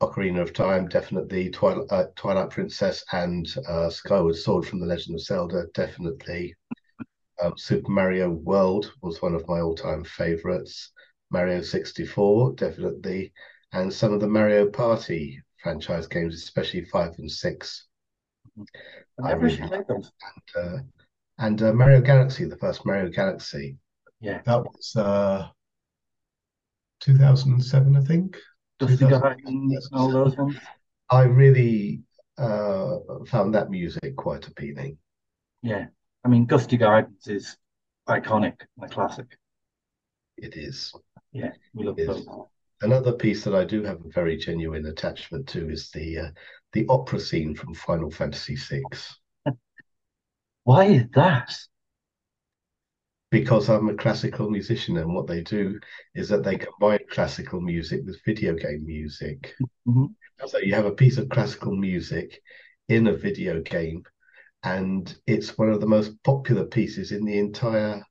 Ocarina 0.00 0.40
of 0.40 0.52
Time, 0.52 0.88
definitely. 0.88 1.50
Twilight, 1.50 1.86
uh, 1.90 2.04
Twilight 2.16 2.50
Princess 2.50 3.04
and 3.12 3.46
uh, 3.68 3.90
Skyward 3.90 4.36
Sword 4.36 4.66
from 4.66 4.80
The 4.80 4.86
Legend 4.86 5.16
of 5.16 5.22
Zelda, 5.22 5.64
definitely. 5.74 6.54
Um, 7.42 7.54
Super 7.56 7.90
Mario 7.90 8.30
World 8.30 8.92
was 9.02 9.20
one 9.20 9.34
of 9.34 9.46
my 9.48 9.60
all-time 9.60 10.04
favorites. 10.04 10.92
Mario 11.30 11.60
64, 11.60 12.52
definitely. 12.54 13.32
And 13.72 13.92
some 13.92 14.12
of 14.12 14.20
the 14.20 14.28
Mario 14.28 14.70
Party 14.70 15.42
franchise 15.62 16.06
games, 16.06 16.34
especially 16.34 16.84
five 16.84 17.14
and 17.18 17.30
six, 17.30 17.86
I 19.22 19.28
never 19.28 19.40
really 19.40 19.56
played 19.56 19.86
those. 19.88 20.10
And, 20.56 20.64
uh, 20.64 20.78
and 21.38 21.62
uh, 21.62 21.72
Mario 21.72 22.00
Galaxy, 22.00 22.44
the 22.44 22.56
first 22.56 22.84
Mario 22.84 23.08
Galaxy, 23.10 23.76
Yeah. 24.20 24.42
that 24.44 24.62
was 24.62 24.94
uh, 24.96 25.48
2007, 27.00 27.96
I 27.96 28.00
think. 28.00 28.36
Dusty 28.78 28.96
2000, 28.98 29.20
Gardens 29.20 29.88
and 29.90 30.00
all 30.00 30.10
those 30.10 30.36
ones. 30.36 30.56
I 31.10 31.22
really 31.22 32.02
uh, 32.38 32.96
found 33.26 33.54
that 33.54 33.70
music 33.70 34.16
quite 34.16 34.46
appealing. 34.46 34.98
Yeah. 35.62 35.86
I 36.24 36.28
mean, 36.28 36.46
Dusty 36.46 36.76
Gardens 36.76 37.26
is 37.26 37.56
iconic 38.08 38.60
and 38.76 38.90
a 38.90 38.94
classic. 38.94 39.26
It 40.36 40.56
is. 40.56 40.92
Yeah, 41.32 41.52
we 41.74 41.84
love 41.84 41.98
It 41.98 42.06
those. 42.06 42.26
Another 42.80 43.12
piece 43.12 43.44
that 43.44 43.54
I 43.54 43.64
do 43.64 43.82
have 43.84 44.04
a 44.04 44.08
very 44.10 44.36
genuine 44.36 44.86
attachment 44.86 45.46
to 45.48 45.70
is 45.70 45.90
the 45.90 46.18
uh, 46.18 46.28
the 46.72 46.86
opera 46.88 47.20
scene 47.20 47.54
from 47.54 47.74
Final 47.74 48.10
Fantasy 48.10 48.56
VI, 48.56 49.16
Why 50.64 50.86
is 50.86 51.04
that? 51.14 51.54
because 53.30 53.68
I'm 53.70 53.88
a 53.88 53.94
classical 53.94 54.50
musician, 54.50 54.98
and 54.98 55.14
what 55.14 55.26
they 55.26 55.40
do 55.42 55.80
is 56.14 56.28
that 56.28 56.44
they 56.44 56.56
combine 56.58 57.00
classical 57.10 57.60
music 57.60 58.02
with 58.04 58.22
video 58.24 58.54
game 58.54 58.84
music. 58.84 59.54
Mhm. 59.86 60.14
So 60.46 60.58
you 60.58 60.74
have 60.74 60.86
a 60.86 60.92
piece 60.94 61.18
of 61.18 61.28
classical 61.30 61.74
music 61.74 62.42
in 62.88 63.06
a 63.06 63.14
video 63.14 63.60
game, 63.62 64.04
and 64.64 65.14
it's 65.26 65.58
one 65.58 65.70
of 65.70 65.80
the 65.80 65.86
most 65.88 66.22
popular 66.24 66.66
pieces 66.66 67.12
in 67.12 67.24
the 67.24 67.38
entire 67.38 68.04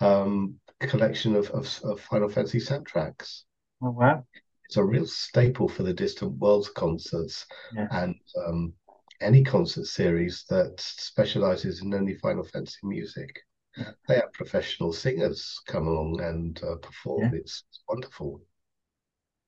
um, 0.00 0.56
collection 0.80 1.36
of, 1.36 1.50
of, 1.50 1.80
of 1.84 2.00
Final 2.00 2.28
Fantasy 2.28 2.58
soundtracks. 2.60 3.42
Oh, 3.82 3.90
wow. 3.90 4.24
It's 4.72 4.78
a 4.78 4.84
real 4.84 5.04
staple 5.04 5.68
for 5.68 5.82
the 5.82 5.92
Distant 5.92 6.32
Worlds 6.38 6.70
concerts 6.70 7.44
Yeah. 7.74 7.88
and 7.90 8.14
um, 8.46 8.72
any 9.20 9.44
concert 9.44 9.84
series 9.84 10.46
that 10.48 10.80
specializes 10.80 11.82
in 11.82 11.92
only 11.92 12.14
Final 12.14 12.42
Fantasy 12.42 12.78
music. 12.82 13.38
Yeah. 13.76 13.90
They 14.08 14.14
have 14.14 14.32
professional 14.32 14.94
singers 14.94 15.60
come 15.66 15.88
along 15.88 16.22
and 16.22 16.58
uh, 16.62 16.76
perform. 16.76 17.20
Yeah. 17.20 17.40
It's, 17.40 17.64
it's 17.68 17.82
wonderful. 17.86 18.40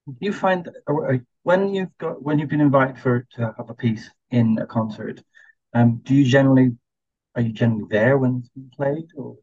Do 0.07 0.15
you 0.21 0.35
find 0.35 0.63
that 0.67 0.75
or, 0.87 1.13
or 1.13 1.21
when 1.43 1.73
you've 1.73 1.97
got 1.97 2.23
when 2.23 2.39
you've 2.39 2.51
been 2.51 2.61
invited 2.61 2.99
for 2.99 3.27
to 3.37 3.55
have 3.57 3.71
a 3.71 3.75
piece 3.75 4.11
in 4.31 4.59
a 4.59 4.67
concert, 4.67 5.23
um, 5.73 6.03
do 6.05 6.15
you 6.15 6.27
generally 6.27 6.77
are 7.35 7.41
you 7.41 7.55
generally 7.55 7.87
there 7.89 8.19
when 8.19 8.41
it's 8.41 8.51
being 8.51 8.71
played 8.77 9.09
or 9.17 9.37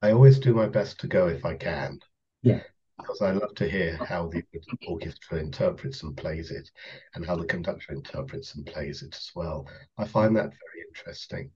I 0.00 0.12
always 0.12 0.38
do 0.38 0.54
my 0.54 0.68
best 0.68 1.00
to 1.00 1.08
go 1.08 1.26
if 1.26 1.44
I 1.44 1.56
can. 1.56 1.98
Yeah. 2.42 2.60
Because 3.02 3.22
I 3.22 3.32
love 3.32 3.54
to 3.56 3.68
hear 3.68 3.96
how 3.96 4.28
the 4.28 4.42
orchestra 4.88 5.38
interprets 5.38 6.02
and 6.02 6.16
plays 6.16 6.50
it, 6.50 6.70
and 7.14 7.24
how 7.24 7.36
the 7.36 7.46
conductor 7.46 7.92
interprets 7.92 8.54
and 8.54 8.66
plays 8.66 9.02
it 9.02 9.14
as 9.14 9.30
well. 9.34 9.66
I 9.98 10.06
find 10.06 10.36
that 10.36 10.50
very 10.50 10.86
interesting. 10.88 11.50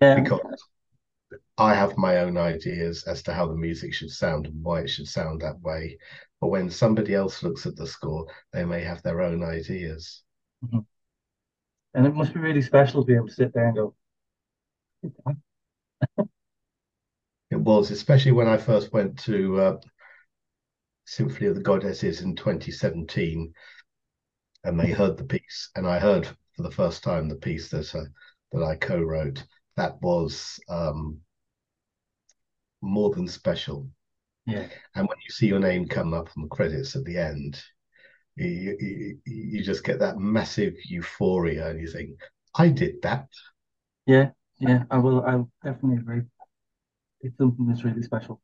Yeah. 0.00 0.20
Because 0.20 0.40
I 1.58 1.74
have 1.74 1.96
my 1.96 2.18
own 2.18 2.36
ideas 2.36 3.04
as 3.04 3.22
to 3.24 3.32
how 3.34 3.46
the 3.46 3.54
music 3.54 3.94
should 3.94 4.10
sound 4.10 4.46
and 4.46 4.62
why 4.62 4.80
it 4.80 4.88
should 4.88 5.08
sound 5.08 5.40
that 5.42 5.60
way. 5.60 5.98
But 6.40 6.48
when 6.48 6.70
somebody 6.70 7.14
else 7.14 7.42
looks 7.42 7.66
at 7.66 7.76
the 7.76 7.86
score, 7.86 8.26
they 8.52 8.64
may 8.64 8.82
have 8.82 9.02
their 9.02 9.20
own 9.20 9.44
ideas. 9.44 10.22
Mm-hmm. 10.64 10.80
And 11.94 12.06
it 12.06 12.14
must 12.14 12.34
be 12.34 12.40
really 12.40 12.62
special 12.62 13.02
to 13.02 13.06
be 13.06 13.14
able 13.14 13.28
to 13.28 13.34
sit 13.34 13.52
there 13.54 13.66
and 13.66 13.76
go, 13.76 13.94
it 17.50 17.56
was, 17.56 17.90
especially 17.90 18.32
when 18.32 18.48
I 18.48 18.56
first 18.56 18.92
went 18.92 19.18
to 19.20 19.60
uh, 19.60 19.76
Symphony 21.12 21.48
of 21.48 21.54
the 21.56 21.62
Goddesses 21.62 22.22
in 22.22 22.34
2017, 22.34 23.52
and 24.64 24.80
they 24.80 24.90
heard 24.90 25.16
the 25.18 25.24
piece, 25.24 25.70
and 25.76 25.86
I 25.86 25.98
heard 25.98 26.26
for 26.56 26.62
the 26.62 26.70
first 26.70 27.02
time 27.02 27.28
the 27.28 27.36
piece 27.36 27.68
that 27.70 27.94
uh, 27.94 28.04
that 28.52 28.62
I 28.62 28.76
co-wrote. 28.76 29.44
That 29.76 30.00
was 30.02 30.58
um, 30.68 31.20
more 32.80 33.10
than 33.10 33.28
special. 33.28 33.88
Yeah. 34.46 34.68
And 34.94 35.06
when 35.06 35.18
you 35.24 35.30
see 35.30 35.46
your 35.48 35.60
name 35.60 35.86
come 35.86 36.14
up 36.14 36.28
on 36.36 36.44
the 36.44 36.48
credits 36.48 36.96
at 36.96 37.04
the 37.04 37.18
end, 37.18 37.62
you, 38.36 38.76
you, 38.80 39.18
you 39.26 39.62
just 39.62 39.84
get 39.84 39.98
that 39.98 40.18
massive 40.18 40.74
euphoria, 40.86 41.68
and 41.68 41.80
you 41.80 41.88
think, 41.88 42.18
"I 42.54 42.68
did 42.68 43.02
that." 43.02 43.28
Yeah, 44.06 44.30
yeah, 44.58 44.84
I 44.90 44.98
will. 44.98 45.22
I 45.24 45.42
definitely 45.64 45.98
agree. 45.98 46.22
It's 47.20 47.36
something 47.38 47.66
that's 47.66 47.84
really 47.84 48.02
special. 48.02 48.40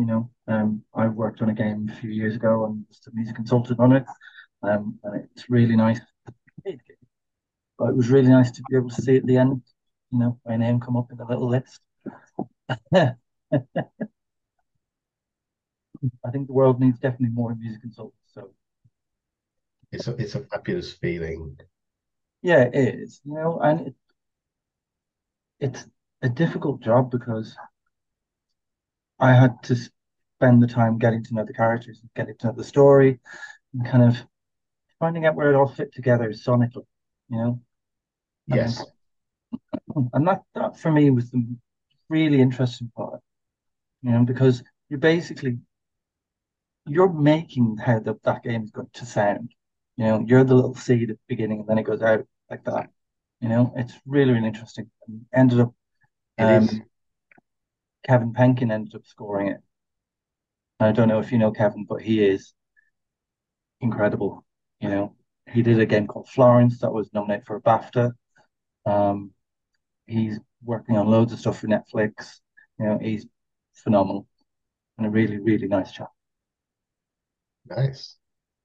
You 0.00 0.06
know, 0.06 0.30
um, 0.48 0.82
I 0.94 1.08
worked 1.08 1.42
on 1.42 1.50
a 1.50 1.54
game 1.54 1.88
a 1.92 1.96
few 1.96 2.10
years 2.10 2.36
ago 2.36 2.66
and 2.66 2.84
was 2.88 3.00
the 3.04 3.10
music 3.14 3.36
consultant 3.36 3.80
on 3.80 3.92
it. 3.92 4.04
Um, 4.62 4.98
and 5.04 5.28
it's 5.36 5.50
really 5.50 5.76
nice. 5.76 6.00
But 7.78 7.90
it 7.90 7.96
was 7.96 8.10
really 8.10 8.28
nice 8.28 8.50
to 8.52 8.62
be 8.70 8.76
able 8.76 8.90
to 8.90 9.02
see 9.02 9.16
at 9.16 9.26
the 9.26 9.36
end, 9.38 9.62
you 10.12 10.18
know, 10.20 10.38
my 10.46 10.56
name 10.56 10.78
come 10.80 10.96
up 10.96 11.10
in 11.10 11.18
the 11.18 11.24
little 11.24 11.48
list. 11.48 11.80
I 12.94 13.14
think 16.32 16.46
the 16.46 16.52
world 16.54 16.80
needs 16.80 16.98
definitely 16.98 17.34
more 17.34 17.54
music 17.54 17.82
consultants. 17.82 18.16
So 18.32 18.50
it's 19.92 20.08
a 20.08 20.12
it's 20.16 20.34
a 20.34 20.40
fabulous 20.40 20.92
feeling. 20.92 21.56
Yeah, 22.42 22.64
it 22.72 22.74
is. 22.74 23.20
You 23.24 23.34
know, 23.34 23.58
and 23.60 23.88
it, 23.88 23.94
it's 25.60 25.86
a 26.22 26.28
difficult 26.28 26.80
job 26.80 27.10
because 27.10 27.56
I 29.20 29.32
had 29.32 29.62
to 29.64 29.76
spend 30.36 30.62
the 30.62 30.66
time 30.66 30.98
getting 30.98 31.22
to 31.24 31.34
know 31.34 31.44
the 31.44 31.52
characters, 31.52 32.00
getting 32.16 32.36
to 32.38 32.48
know 32.48 32.52
the 32.54 32.64
story, 32.64 33.20
and 33.74 33.86
kind 33.86 34.02
of 34.02 34.16
finding 34.98 35.26
out 35.26 35.34
where 35.34 35.50
it 35.50 35.56
all 35.56 35.68
fit 35.68 35.94
together 35.94 36.30
sonically, 36.30 36.86
you 37.28 37.36
know? 37.36 37.60
Yes. 38.46 38.82
And, 39.94 40.10
and 40.14 40.28
that, 40.28 40.42
that 40.54 40.78
for 40.78 40.90
me 40.90 41.10
was 41.10 41.30
the 41.30 41.44
really 42.08 42.40
interesting 42.40 42.90
part, 42.96 43.20
you 44.02 44.10
know, 44.10 44.24
because 44.24 44.62
you're 44.88 44.98
basically 44.98 45.58
you're 46.86 47.12
making 47.12 47.76
how 47.76 48.00
the, 48.00 48.18
that 48.24 48.42
game 48.42 48.64
is 48.64 48.70
going 48.70 48.90
to 48.94 49.06
sound. 49.06 49.52
You 49.96 50.04
know, 50.04 50.24
you're 50.26 50.44
the 50.44 50.54
little 50.54 50.74
seed 50.74 51.10
at 51.10 51.16
the 51.16 51.22
beginning 51.28 51.60
and 51.60 51.68
then 51.68 51.78
it 51.78 51.84
goes 51.84 52.02
out 52.02 52.26
like 52.50 52.64
that. 52.64 52.90
You 53.40 53.48
know, 53.48 53.72
it's 53.76 53.94
really, 54.06 54.32
really 54.32 54.48
interesting. 54.48 54.90
And 55.06 55.24
ended 55.32 55.60
up 55.60 55.74
um, 56.38 56.68
Kevin 58.06 58.32
Penkin 58.32 58.72
ended 58.72 58.94
up 58.94 59.06
scoring 59.06 59.48
it. 59.48 59.60
I 60.78 60.92
don't 60.92 61.08
know 61.08 61.20
if 61.20 61.30
you 61.30 61.38
know 61.38 61.52
Kevin, 61.52 61.84
but 61.84 62.00
he 62.00 62.24
is 62.24 62.54
incredible. 63.80 64.44
You 64.80 64.88
know, 64.88 65.16
he 65.52 65.62
did 65.62 65.78
a 65.78 65.86
game 65.86 66.06
called 66.06 66.28
Florence 66.28 66.80
that 66.80 66.92
was 66.92 67.12
nominated 67.12 67.46
for 67.46 67.56
a 67.56 67.60
BAFTA. 67.60 68.12
Um, 68.86 69.32
he's 70.06 70.38
working 70.64 70.96
on 70.96 71.06
loads 71.06 71.32
of 71.32 71.40
stuff 71.40 71.60
for 71.60 71.66
Netflix. 71.66 72.40
You 72.78 72.86
know, 72.86 72.98
he's 72.98 73.26
phenomenal 73.74 74.26
and 74.96 75.06
a 75.06 75.10
really, 75.10 75.38
really 75.38 75.68
nice 75.68 75.92
chap. 75.92 76.10
Nice. 77.66 78.16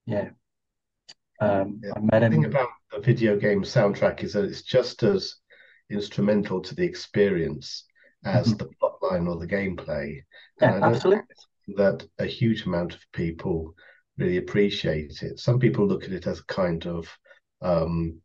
Yeah. 0.05 0.29
Um, 1.39 1.81
yeah. 1.83 1.91
I 1.95 1.99
met 1.99 2.23
him. 2.23 2.31
The 2.31 2.37
thing 2.37 2.45
about 2.45 2.69
the 2.91 2.99
video 2.99 3.37
game 3.37 3.63
soundtrack 3.63 4.23
is 4.23 4.33
that 4.33 4.45
it's 4.45 4.61
just 4.61 5.03
as 5.03 5.35
instrumental 5.89 6.61
to 6.61 6.75
the 6.75 6.83
experience 6.83 7.85
as 8.23 8.47
mm-hmm. 8.47 8.57
the 8.57 8.69
line 9.11 9.27
or 9.27 9.37
the 9.37 9.47
gameplay. 9.47 10.21
Yeah, 10.61 10.79
absolutely. 10.81 11.25
That 11.75 12.07
a 12.19 12.25
huge 12.25 12.65
amount 12.65 12.93
of 12.93 13.01
people 13.11 13.73
really 14.17 14.37
appreciate 14.37 15.21
it. 15.23 15.39
Some 15.39 15.59
people 15.59 15.87
look 15.87 16.03
at 16.03 16.11
it 16.11 16.27
as 16.27 16.39
a 16.39 16.45
kind 16.45 16.85
of 16.85 17.07
um, 17.61 18.21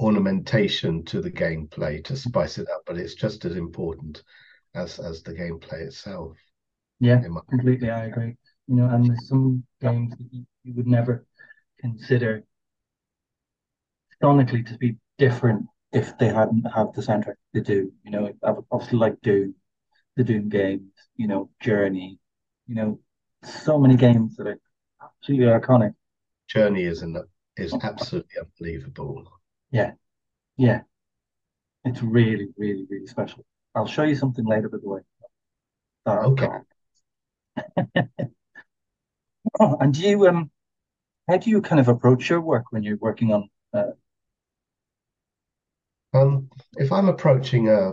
ornamentation 0.00 1.04
to 1.04 1.20
the 1.20 1.30
gameplay 1.30 2.04
to 2.04 2.16
spice 2.16 2.58
it 2.58 2.68
up, 2.68 2.82
but 2.86 2.98
it's 2.98 3.14
just 3.14 3.44
as 3.44 3.56
important 3.56 4.22
as 4.74 4.98
as 4.98 5.22
the 5.22 5.32
gameplay 5.32 5.82
itself. 5.86 6.36
Yeah, 7.00 7.20
completely. 7.48 7.90
I 7.90 8.06
agree. 8.06 8.36
You 8.68 8.76
know, 8.76 8.88
and 8.88 9.08
there's 9.08 9.28
some 9.28 9.64
games 9.80 10.12
that 10.16 10.28
you, 10.32 10.46
you 10.64 10.74
would 10.74 10.86
never 10.86 11.26
consider 11.80 12.44
sonically 14.22 14.64
to 14.66 14.78
be 14.78 14.96
different 15.18 15.66
if 15.92 16.16
they 16.18 16.28
hadn't 16.28 16.64
have 16.64 16.92
the 16.94 17.02
soundtrack 17.02 17.34
they 17.52 17.60
do. 17.60 17.92
You 18.04 18.10
know, 18.10 18.32
obviously 18.70 18.98
like 18.98 19.20
Doom, 19.20 19.54
the 20.16 20.24
Doom 20.24 20.48
games, 20.48 20.92
you 21.16 21.26
know, 21.26 21.50
Journey, 21.60 22.18
you 22.66 22.74
know, 22.74 23.00
so 23.44 23.78
many 23.78 23.96
games 23.96 24.36
that 24.36 24.46
are 24.46 24.58
absolutely 25.02 25.46
iconic. 25.46 25.94
Journey 26.48 26.84
is 26.84 27.02
an, 27.02 27.22
is 27.56 27.74
absolutely 27.82 28.36
unbelievable. 28.40 29.30
Yeah, 29.70 29.92
yeah, 30.56 30.80
it's 31.84 32.02
really, 32.02 32.48
really, 32.56 32.86
really 32.88 33.06
special. 33.06 33.44
I'll 33.74 33.86
show 33.86 34.02
you 34.02 34.14
something 34.14 34.44
later, 34.44 34.68
by 34.68 34.78
the 34.82 34.88
way. 34.88 35.00
okay. 36.06 36.48
oh, 39.60 39.76
and 39.80 39.94
do 39.94 40.00
you 40.02 40.26
um, 40.26 40.50
how 41.28 41.36
do 41.36 41.50
you 41.50 41.60
kind 41.62 41.80
of 41.80 41.88
approach 41.88 42.28
your 42.28 42.40
work 42.40 42.64
when 42.70 42.82
you're 42.82 42.96
working 42.96 43.32
on 43.32 43.48
uh, 43.72 43.92
um, 46.12 46.48
if 46.76 46.92
I'm 46.92 47.08
approaching 47.08 47.68
a 47.68 47.92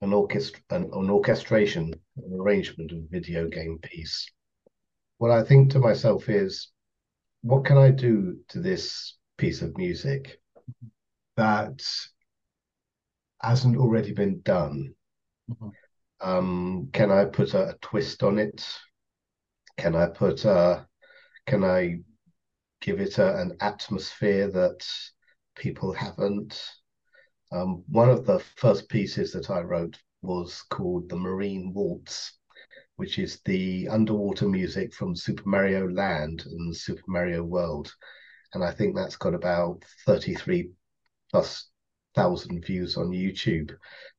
an 0.00 0.12
orchestra 0.12 0.60
an, 0.70 0.84
an 0.92 1.10
orchestration, 1.10 1.92
an 2.16 2.40
arrangement 2.40 2.92
of 2.92 2.98
a 2.98 3.08
video 3.10 3.48
game 3.48 3.78
piece, 3.82 4.30
what 5.18 5.30
I 5.30 5.42
think 5.42 5.72
to 5.72 5.80
myself 5.80 6.28
is, 6.28 6.68
what 7.42 7.64
can 7.64 7.76
I 7.76 7.90
do 7.90 8.38
to 8.48 8.60
this 8.60 9.16
piece 9.36 9.62
of 9.62 9.76
music 9.76 10.40
that 11.36 11.82
hasn't 13.40 13.76
already 13.76 14.12
been 14.12 14.40
done? 14.42 14.94
Mm-hmm. 15.50 15.68
Um, 16.20 16.88
can 16.92 17.10
I 17.10 17.24
put 17.26 17.54
a, 17.54 17.70
a, 17.70 17.74
twist 17.80 18.22
on 18.22 18.38
it? 18.38 18.66
Can 19.76 19.94
I 19.94 20.06
put 20.06 20.44
a, 20.44 20.86
can 21.46 21.62
I 21.62 22.00
give 22.80 23.00
it 23.00 23.18
a, 23.18 23.40
an 23.40 23.56
atmosphere 23.60 24.50
that 24.50 24.86
people 25.54 25.92
haven't? 25.92 26.60
Um, 27.50 27.82
one 27.88 28.10
of 28.10 28.26
the 28.26 28.40
first 28.56 28.88
pieces 28.88 29.32
that 29.32 29.50
I 29.50 29.60
wrote 29.60 29.98
was 30.22 30.62
called 30.70 31.08
the 31.08 31.16
Marine 31.16 31.72
Waltz, 31.72 32.38
which 32.96 33.18
is 33.18 33.40
the 33.44 33.88
underwater 33.88 34.48
music 34.48 34.92
from 34.92 35.16
Super 35.16 35.48
Mario 35.48 35.88
Land 35.88 36.44
and 36.46 36.76
Super 36.76 37.04
Mario 37.06 37.42
World. 37.42 37.92
And 38.54 38.64
I 38.64 38.72
think 38.72 38.94
that's 38.94 39.16
got 39.16 39.34
about 39.34 39.84
33 40.06 40.70
plus 41.30 41.70
thousand 42.14 42.64
views 42.64 42.96
on 42.96 43.10
YouTube. 43.10 43.70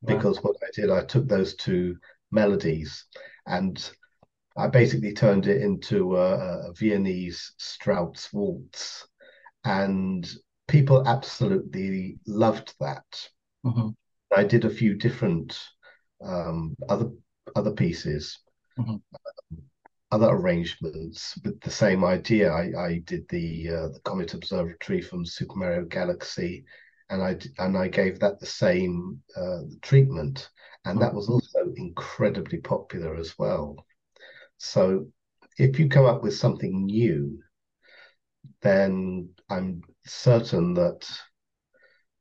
Wow. 0.02 0.16
Because 0.16 0.42
what 0.42 0.56
I 0.62 0.70
did, 0.74 0.90
I 0.90 1.04
took 1.04 1.28
those 1.28 1.54
two 1.54 1.96
melodies 2.30 3.06
and 3.46 3.90
I 4.56 4.66
basically 4.68 5.12
turned 5.12 5.46
it 5.46 5.62
into 5.62 6.16
a, 6.16 6.68
a 6.68 6.72
Viennese 6.72 7.52
Strauss 7.58 8.32
waltz. 8.32 9.06
And 9.64 10.28
people 10.70 11.06
absolutely 11.06 12.18
loved 12.26 12.74
that. 12.80 13.04
Mm-hmm. 13.66 13.88
I 14.34 14.44
did 14.44 14.64
a 14.64 14.70
few 14.70 14.94
different 14.94 15.58
um, 16.24 16.76
other 16.88 17.10
other 17.56 17.72
pieces, 17.72 18.38
mm-hmm. 18.78 18.96
other 20.12 20.28
arrangements 20.28 21.36
with 21.44 21.60
the 21.60 21.70
same 21.70 22.04
idea. 22.04 22.52
I, 22.52 22.70
I 22.78 22.98
did 23.04 23.28
the 23.28 23.68
uh, 23.68 23.88
the 23.88 24.00
Comet 24.04 24.32
Observatory 24.34 25.02
from 25.02 25.26
Super 25.26 25.56
Mario 25.56 25.84
Galaxy, 25.84 26.64
and 27.10 27.20
I 27.20 27.36
and 27.58 27.76
I 27.76 27.88
gave 27.88 28.20
that 28.20 28.38
the 28.38 28.46
same 28.46 29.20
uh, 29.36 29.62
treatment, 29.82 30.50
and 30.84 30.94
mm-hmm. 30.94 31.02
that 31.02 31.14
was 31.14 31.28
also 31.28 31.72
incredibly 31.76 32.58
popular 32.58 33.16
as 33.16 33.36
well. 33.36 33.84
So, 34.58 35.08
if 35.58 35.80
you 35.80 35.88
come 35.88 36.06
up 36.06 36.22
with 36.22 36.36
something 36.36 36.86
new, 36.86 37.40
then 38.62 39.30
I'm 39.48 39.82
certain 40.10 40.74
that 40.74 41.08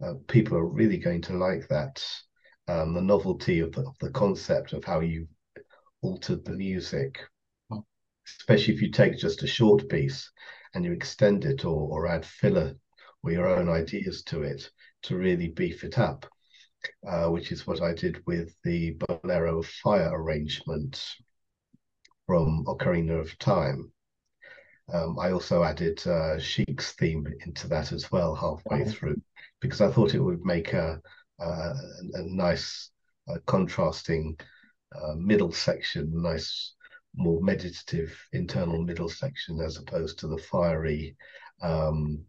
uh, 0.04 0.13
people 0.28 0.58
are 0.58 0.65
really 0.65 0.97
going 0.97 1.21
to 1.21 1.34
like 1.38 1.67
that. 1.69 2.04
um, 2.67 2.93
the 2.93 3.02
novelty 3.02 3.60
of 3.62 3.71
the, 3.71 3.82
of 3.82 3.97
the 3.99 4.12
concept 4.12 4.73
of 4.73 4.84
how 4.84 4.99
you 4.99 5.28
altered 6.02 6.45
the 6.45 6.52
music, 6.52 7.19
Hmm. 7.71 7.80
especially 8.28 8.75
if 8.75 8.82
you 8.82 8.91
take 8.91 9.17
just 9.17 9.43
a 9.43 9.47
short 9.47 9.89
piece 9.89 10.32
and 10.73 10.86
you 10.86 10.91
extend 10.91 11.45
it 11.45 11.65
or, 11.65 11.89
or 11.89 12.08
add 12.08 12.25
filler 12.25 12.75
or 13.23 13.32
your 13.32 13.47
own 13.47 13.69
ideas 13.69 14.23
to 14.23 14.43
it 14.43 14.69
to 15.04 15.17
really 15.17 15.47
beef 15.49 15.84
it 15.84 15.97
up, 15.97 16.25
uh, 17.08 17.28
which 17.30 17.52
is 17.52 17.65
what 17.65 17.82
I 17.82 17.93
did 17.93 18.21
with 18.28 18.56
the 18.63 18.91
Bolero 18.91 19.63
Fire 19.63 20.12
arrangement 20.13 21.04
from 22.28 22.65
Ocarina 22.65 23.19
of 23.19 23.38
Time. 23.39 23.91
Um, 24.93 25.19
I 25.19 25.32
also 25.32 25.63
added 25.63 26.06
uh, 26.08 26.39
Sheik's 26.39 26.93
theme 26.93 27.28
into 27.45 27.67
that 27.67 27.91
as 27.91 28.12
well 28.12 28.36
halfway 28.36 28.84
Oh. 28.84 28.86
through 28.89 29.21
because 29.62 29.82
I 29.82 29.91
thought 29.91 30.15
it 30.15 30.19
would 30.19 30.43
make 30.45 30.73
a 30.73 31.02
a, 31.39 31.73
a 32.13 32.23
nice 32.23 32.91
uh, 33.30 33.38
contrasting 33.45 34.38
uh, 34.95 35.13
middle 35.15 35.52
section, 35.52 36.21
nice 36.21 36.73
more 37.15 37.41
meditative 37.41 38.15
internal 38.34 38.82
middle 38.84 39.10
section 39.10 39.60
as 39.62 39.78
opposed 39.78 40.19
to 40.19 40.28
the 40.28 40.38
fiery 40.38 41.15
um, 41.62 42.23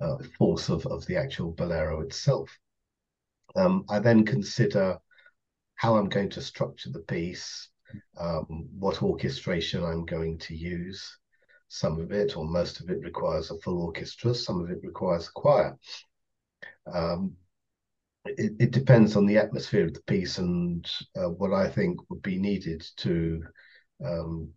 uh, 0.00 0.16
force 0.38 0.68
of, 0.70 0.86
of 0.86 1.04
the 1.06 1.16
actual 1.16 1.52
bolero 1.52 2.00
itself. 2.00 2.50
Um, 3.56 3.84
I 3.88 3.98
then 3.98 4.24
consider 4.24 4.98
how 5.74 5.96
I'm 5.96 6.08
going 6.08 6.30
to 6.30 6.40
structure 6.42 6.90
the 6.90 7.00
piece, 7.00 7.68
um, 8.18 8.68
what 8.78 9.02
orchestration 9.02 9.84
I'm 9.84 10.04
going 10.04 10.38
to 10.38 10.54
use. 10.56 11.18
Some 11.68 12.00
of 12.00 12.12
it, 12.12 12.36
or 12.36 12.44
most 12.44 12.80
of 12.80 12.88
it, 12.90 13.00
requires 13.00 13.50
a 13.50 13.58
full 13.58 13.82
orchestra. 13.82 14.34
Some 14.34 14.60
of 14.62 14.70
it 14.70 14.80
requires 14.82 15.28
a 15.28 15.32
choir. 15.32 15.78
Um, 16.92 17.36
it, 18.24 18.52
it, 18.58 18.70
depends 18.70 19.16
on 19.16 19.26
the 19.26 19.38
atmosphere 19.38 19.86
of 19.86 19.94
the 19.94 20.02
piece 20.02 20.38
and 20.38 20.90
uh, 21.16 21.30
what 21.30 21.52
I 21.52 21.68
think 21.68 21.98
would 22.10 22.22
be 22.22 22.38
needed 22.38 22.86
to 22.98 23.42
um, 24.04 24.50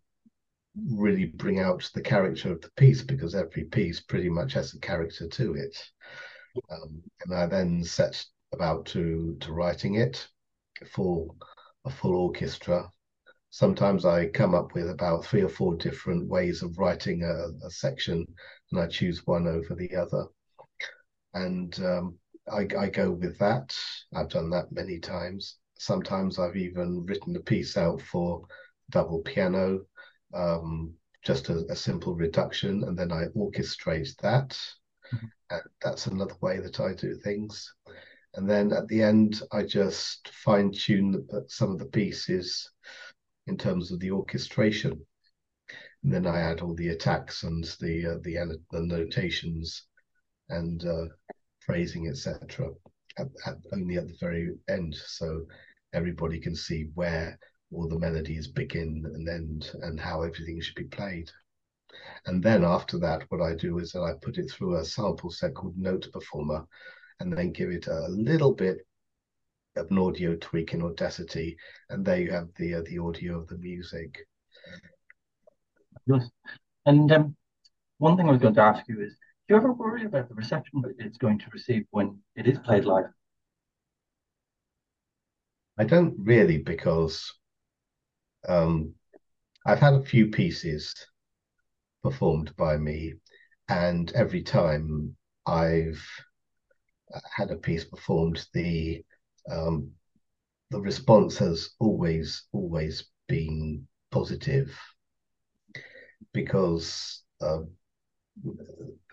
really 0.75 1.25
bring 1.25 1.59
out 1.59 1.89
the 1.93 2.01
character 2.01 2.51
of 2.51 2.61
the 2.61 2.71
piece 2.77 3.01
because 3.01 3.35
every 3.35 3.65
piece 3.65 3.99
pretty 3.99 4.29
much 4.29 4.53
has 4.53 4.73
a 4.73 4.79
character 4.79 5.27
to 5.27 5.53
it. 5.55 5.77
Um, 6.69 7.01
and 7.23 7.33
I 7.33 7.45
then 7.45 7.83
set 7.83 8.25
about 8.53 8.85
to 8.87 9.37
to 9.39 9.53
writing 9.53 9.95
it 9.95 10.27
for 10.91 11.33
a 11.85 11.89
full 11.89 12.15
orchestra. 12.15 12.91
Sometimes 13.53 14.05
I 14.05 14.29
come 14.29 14.55
up 14.55 14.73
with 14.73 14.89
about 14.89 15.25
three 15.25 15.41
or 15.41 15.49
four 15.49 15.75
different 15.75 16.29
ways 16.29 16.63
of 16.63 16.77
writing 16.77 17.23
a, 17.23 17.65
a 17.65 17.69
section, 17.69 18.25
and 18.71 18.81
I 18.81 18.87
choose 18.87 19.27
one 19.27 19.45
over 19.45 19.75
the 19.75 19.93
other. 19.93 20.25
And 21.33 21.77
um, 21.83 22.17
I, 22.49 22.65
I 22.79 22.89
go 22.89 23.11
with 23.11 23.37
that. 23.39 23.75
I've 24.15 24.29
done 24.29 24.49
that 24.51 24.71
many 24.71 24.99
times. 24.99 25.57
Sometimes 25.77 26.39
I've 26.39 26.55
even 26.55 27.05
written 27.05 27.35
a 27.35 27.41
piece 27.41 27.75
out 27.75 28.01
for 28.01 28.41
double 28.89 29.19
piano, 29.19 29.81
um, 30.33 30.93
just 31.21 31.49
a, 31.49 31.65
a, 31.69 31.75
simple 31.75 32.15
reduction, 32.15 32.85
and 32.85 32.97
then 32.97 33.11
I 33.11 33.25
orchestrate 33.35 34.15
that. 34.21 34.57
Mm-hmm. 35.13 35.57
That's 35.81 36.07
another 36.07 36.35
way 36.39 36.61
that 36.61 36.79
I 36.79 36.93
do 36.93 37.15
things. 37.15 37.73
And 38.35 38.49
then 38.49 38.71
at 38.71 38.87
the 38.87 39.03
end, 39.03 39.41
I 39.51 39.63
just 39.63 40.29
fine 40.29 40.71
tune 40.71 41.27
some 41.47 41.71
of 41.71 41.79
the 41.79 41.85
pieces 41.85 42.71
in 43.47 43.57
terms 43.57 43.91
of 43.91 43.99
the 43.99 44.11
orchestration. 44.11 45.05
And 46.03 46.13
then 46.13 46.25
I 46.25 46.39
add 46.39 46.61
all 46.61 46.75
the 46.75 46.89
attacks 46.89 47.43
and 47.43 47.63
the 47.79 48.13
uh, 48.13 48.17
the, 48.23 48.57
the 48.71 48.81
notations 48.81 49.87
and 50.49 50.83
uh, 50.85 51.05
phrasing, 51.59 52.07
etc. 52.07 52.69
At, 53.17 53.27
at, 53.45 53.57
only 53.73 53.97
at 53.97 54.07
the 54.07 54.17
very 54.19 54.51
end, 54.69 54.95
so 54.95 55.45
everybody 55.93 56.39
can 56.39 56.55
see 56.55 56.89
where 56.95 57.37
all 57.71 57.87
the 57.87 57.99
melodies 57.99 58.47
begin 58.47 59.03
and 59.13 59.29
end, 59.29 59.71
and 59.81 59.99
how 59.99 60.23
everything 60.23 60.59
should 60.61 60.75
be 60.75 60.85
played. 60.85 61.29
And 62.25 62.43
then 62.43 62.63
after 62.63 62.97
that, 62.99 63.23
what 63.29 63.41
I 63.41 63.55
do 63.55 63.79
is 63.79 63.91
that 63.91 64.01
I 64.01 64.13
put 64.21 64.37
it 64.37 64.49
through 64.49 64.77
a 64.77 64.85
sample 64.85 65.29
set 65.29 65.53
called 65.53 65.77
NotePerformer, 65.77 66.65
and 67.19 67.37
then 67.37 67.51
give 67.51 67.69
it 67.69 67.87
a 67.87 68.07
little 68.09 68.53
bit 68.53 68.85
of 69.75 69.89
an 69.89 69.97
audio 69.97 70.35
tweak 70.35 70.73
in 70.73 70.81
Audacity, 70.81 71.57
and 71.89 72.05
there 72.05 72.19
you 72.19 72.31
have 72.31 72.49
the 72.57 72.75
uh, 72.75 72.81
the 72.85 72.99
audio 72.99 73.39
of 73.39 73.47
the 73.47 73.57
music. 73.57 74.17
Yes. 76.07 76.29
And 76.85 77.11
um, 77.11 77.35
one 77.99 78.17
thing 78.17 78.27
I 78.27 78.31
was 78.31 78.41
going 78.41 78.55
to 78.55 78.61
ask 78.61 78.87
you 78.87 79.01
is, 79.01 79.11
do 79.11 79.53
you 79.53 79.55
ever 79.55 79.71
worry 79.71 80.05
about 80.05 80.27
the 80.27 80.35
reception 80.35 80.81
that 80.81 80.95
it's 80.97 81.17
going 81.17 81.39
to 81.39 81.45
receive 81.53 81.85
when 81.91 82.19
it 82.35 82.47
is 82.47 82.57
played 82.59 82.85
live? 82.85 83.05
I 85.77 85.83
don't 85.83 86.15
really 86.17 86.57
because 86.57 87.31
um, 88.47 88.93
I've 89.65 89.79
had 89.79 89.93
a 89.93 90.03
few 90.03 90.27
pieces 90.27 90.93
performed 92.03 92.55
by 92.57 92.77
me, 92.77 93.13
and 93.69 94.11
every 94.13 94.41
time 94.41 95.15
I've 95.45 96.03
had 97.35 97.51
a 97.51 97.55
piece 97.55 97.85
performed, 97.85 98.45
the 98.53 99.03
um, 99.49 99.91
the 100.69 100.79
response 100.79 101.37
has 101.37 101.71
always 101.79 102.43
always 102.53 103.05
been 103.27 103.87
positive 104.11 104.77
because 106.33 107.23
uh, 107.41 107.61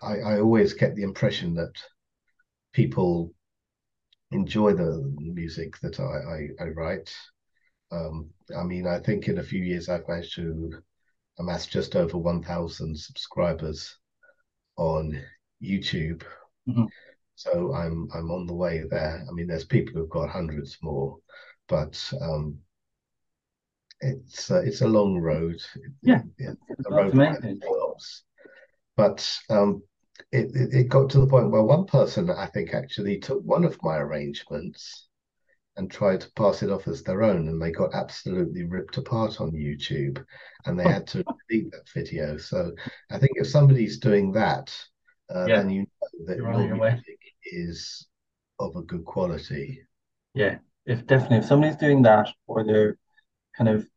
I, 0.01 0.19
I 0.19 0.39
always 0.39 0.73
get 0.73 0.95
the 0.95 1.03
impression 1.03 1.53
that 1.55 1.73
people 2.73 3.33
enjoy 4.31 4.73
the 4.73 5.13
music 5.17 5.79
that 5.81 5.99
I, 5.99 6.63
I, 6.63 6.65
I 6.65 6.69
write. 6.69 7.13
Um, 7.91 8.29
I 8.57 8.63
mean, 8.63 8.87
I 8.87 8.99
think 8.99 9.27
in 9.27 9.39
a 9.39 9.43
few 9.43 9.63
years 9.63 9.89
I've 9.89 10.07
managed 10.07 10.35
to 10.35 10.71
amass 11.39 11.65
just 11.65 11.95
over 11.95 12.17
1,000 12.17 12.97
subscribers 12.97 13.97
on 14.77 15.19
YouTube. 15.61 16.23
Mm-hmm. 16.67 16.85
So 17.39 17.73
I'm 17.73 18.09
I'm 18.13 18.31
on 18.31 18.47
the 18.47 18.53
way 18.53 18.83
there. 18.89 19.25
I 19.25 19.31
mean, 19.31 19.47
there's 19.47 19.63
people 19.63 19.93
who've 19.93 20.09
got 20.09 20.27
hundreds 20.27 20.77
more, 20.81 21.17
but 21.69 21.97
um, 22.19 22.59
it's 24.01 24.51
uh, 24.51 24.61
it's 24.65 24.81
a 24.81 24.87
long 24.87 25.17
road. 25.17 25.55
Yeah, 26.01 26.21
it, 26.37 26.57
a 26.85 26.93
road 26.93 27.15
But 28.97 29.39
um, 29.49 29.81
it, 30.33 30.53
it, 30.53 30.73
it 30.73 30.89
got 30.89 31.09
to 31.11 31.21
the 31.21 31.27
point 31.27 31.49
where 31.49 31.63
one 31.63 31.85
person 31.85 32.29
I 32.29 32.47
think 32.47 32.73
actually 32.73 33.19
took 33.19 33.41
one 33.45 33.63
of 33.63 33.81
my 33.83 33.99
arrangements 33.99 35.07
and 35.77 35.89
tried 35.89 36.19
to 36.19 36.31
pass 36.33 36.61
it 36.61 36.69
off 36.69 36.89
as 36.89 37.03
their 37.03 37.23
own, 37.23 37.47
and 37.47 37.61
they 37.61 37.71
got 37.71 37.95
absolutely 37.95 38.65
ripped 38.65 38.97
apart 38.97 39.39
on 39.39 39.53
YouTube, 39.53 40.21
and 40.65 40.77
they 40.77 40.83
had 40.83 41.07
to 41.07 41.23
delete 41.47 41.71
that 41.71 41.87
video. 41.93 42.35
So 42.35 42.73
I 43.11 43.17
think 43.17 43.31
if 43.35 43.47
somebody's 43.47 43.97
doing 43.97 44.33
that, 44.33 44.75
uh, 45.33 45.47
Yeah. 45.47 45.59
then 45.59 45.69
you 45.69 45.81
know 45.81 46.25
that 46.25 46.35
You're 46.35 46.75
your 47.51 47.69
on 47.69 47.79
your 47.79 47.97
way. 47.97 48.03
music 48.03 48.51
is 48.55 48.57
of 48.59 48.75
a 48.75 48.81
good 48.83 49.05
quality. 49.05 49.81
Yeah, 50.33 50.59
if 50.85 51.05
definitely 51.07 51.37
if 51.37 51.45
somebody's 51.45 51.77
doing 51.77 52.01
that 52.03 52.29
or 52.47 52.63
they're 52.65 52.97
kind 53.57 53.69
of 53.69 53.87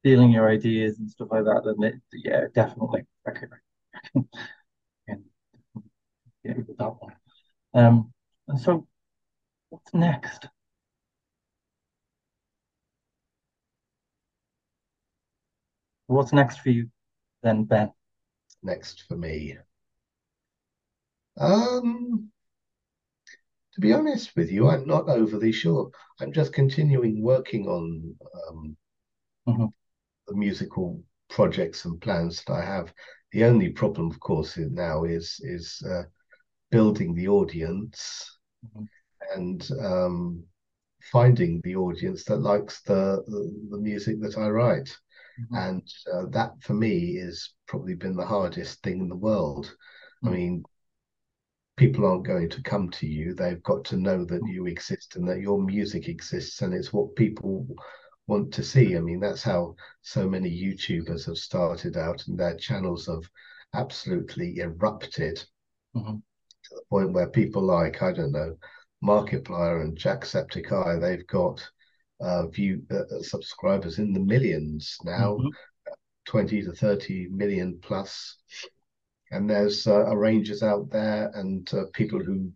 stealing 0.00 0.30
your 0.30 0.48
ideas 0.50 0.98
and 0.98 1.10
stuff 1.10 1.28
like 1.30 1.44
that, 1.44 1.62
then 1.64 1.82
it, 1.82 1.94
yeah, 2.12 2.44
definitely. 2.54 3.02
I 3.26 3.30
can, 3.32 3.50
I 3.52 4.08
can, 4.08 4.28
I 5.08 5.12
can 5.12 5.24
get 6.44 6.68
with 6.68 6.78
that 6.78 6.94
one. 7.00 7.16
Um, 7.74 8.12
and 8.48 8.60
so 8.60 8.86
what's 9.70 9.94
next? 9.94 10.48
What's 16.06 16.32
next 16.32 16.60
for 16.60 16.70
you 16.70 16.90
then, 17.42 17.64
Ben? 17.64 17.92
Next 18.62 19.02
for 19.08 19.16
me. 19.16 19.58
Um, 21.36 22.09
to 23.74 23.80
be 23.80 23.92
honest 23.92 24.36
with 24.36 24.50
you, 24.50 24.68
I'm 24.68 24.86
not 24.86 25.08
overly 25.08 25.52
sure. 25.52 25.90
I'm 26.20 26.32
just 26.32 26.52
continuing 26.52 27.22
working 27.22 27.66
on 27.68 28.16
um, 28.48 28.76
Mhm. 29.46 29.70
the 30.26 30.34
musical 30.34 31.02
projects 31.28 31.84
and 31.84 32.00
plans 32.00 32.42
that 32.44 32.52
I 32.54 32.64
have. 32.64 32.92
The 33.32 33.44
only 33.44 33.70
problem, 33.70 34.10
of 34.10 34.18
course, 34.20 34.56
now 34.56 35.04
is 35.04 35.40
is 35.42 35.82
uh, 35.88 36.04
building 36.70 37.14
the 37.14 37.28
audience 37.28 38.38
Mhm. 38.62 38.88
and 39.34 39.68
um, 39.80 40.44
finding 41.12 41.60
the 41.64 41.76
audience 41.76 42.24
that 42.24 42.38
likes 42.38 42.82
the, 42.82 43.22
the, 43.26 43.68
the 43.70 43.78
music 43.78 44.20
that 44.20 44.38
I 44.38 44.48
write. 44.48 44.90
Mhm. 45.38 45.56
And 45.56 45.82
uh, 46.12 46.26
that 46.30 46.52
for 46.62 46.74
me 46.74 47.16
is 47.16 47.54
probably 47.66 47.94
been 47.94 48.16
the 48.16 48.26
hardest 48.26 48.82
thing 48.82 49.00
in 49.00 49.08
the 49.08 49.16
world. 49.16 49.74
I 50.24 50.30
Mm. 50.30 50.34
mean, 50.34 50.64
people 51.80 52.04
aren't 52.04 52.26
going 52.26 52.50
to 52.50 52.62
come 52.62 52.90
to 52.90 53.06
you. 53.06 53.32
They've 53.32 53.62
got 53.62 53.86
to 53.86 53.96
know 53.96 54.22
that 54.26 54.42
you 54.46 54.66
exist 54.66 55.16
and 55.16 55.26
that 55.26 55.40
your 55.40 55.58
music 55.62 56.08
exists, 56.08 56.60
and 56.60 56.74
it's 56.74 56.92
what 56.92 57.16
people 57.16 57.66
want 58.26 58.52
to 58.52 58.62
see. 58.62 58.98
I 58.98 59.00
mean, 59.00 59.18
that's 59.18 59.42
how 59.42 59.76
so 60.02 60.28
many 60.28 60.50
YouTubers 60.50 61.24
have 61.24 61.38
started 61.38 61.96
out, 61.96 62.26
and 62.26 62.38
their 62.38 62.54
channels 62.56 63.06
have 63.06 63.22
absolutely 63.72 64.58
erupted 64.58 65.42
Mhm. 65.96 66.22
to 66.64 66.74
the 66.74 66.82
point 66.90 67.12
where 67.14 67.30
people 67.30 67.62
like, 67.62 68.02
I 68.02 68.12
don't 68.12 68.32
know, 68.32 68.58
Markiplier 69.02 69.80
and 69.80 69.96
Jacksepticeye, 69.96 71.00
they've 71.00 71.26
got 71.28 71.66
uh, 72.20 72.46
view 72.48 72.84
uh, 72.90 73.22
subscribers 73.22 73.98
in 73.98 74.12
the 74.12 74.20
millions 74.20 74.98
now, 75.02 75.38
mm-hmm. 75.38 75.48
20 76.26 76.60
to 76.60 76.72
30 76.72 77.28
million 77.30 77.78
plus. 77.80 78.36
And 79.30 79.48
there's 79.48 79.86
uh, 79.86 80.06
arrangers 80.06 80.62
out 80.62 80.90
there 80.90 81.30
and 81.34 81.72
uh, 81.72 81.84
people 81.92 82.18
who 82.18 82.50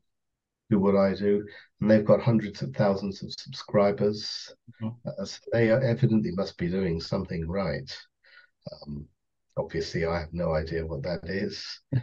do 0.71 0.79
what 0.79 0.97
I 0.97 1.15
do, 1.15 1.47
and 1.81 1.91
they've 1.91 2.05
got 2.05 2.23
hundreds 2.23 2.63
of 2.63 2.75
thousands 2.75 3.23
of 3.23 3.33
subscribers. 3.33 4.53
Mm-hmm. 4.83 5.09
Uh, 5.09 5.25
so 5.25 5.39
they 5.53 5.71
evidently 5.71 6.33
must 6.33 6.57
be 6.59 6.69
doing 6.69 7.01
something 7.01 7.47
right. 7.49 7.97
Um, 8.73 9.07
obviously, 9.57 10.05
I 10.05 10.21
have 10.21 10.33
no 10.33 10.55
idea 10.55 10.87
what 10.87 11.03
that 11.03 11.25
is. 11.25 11.65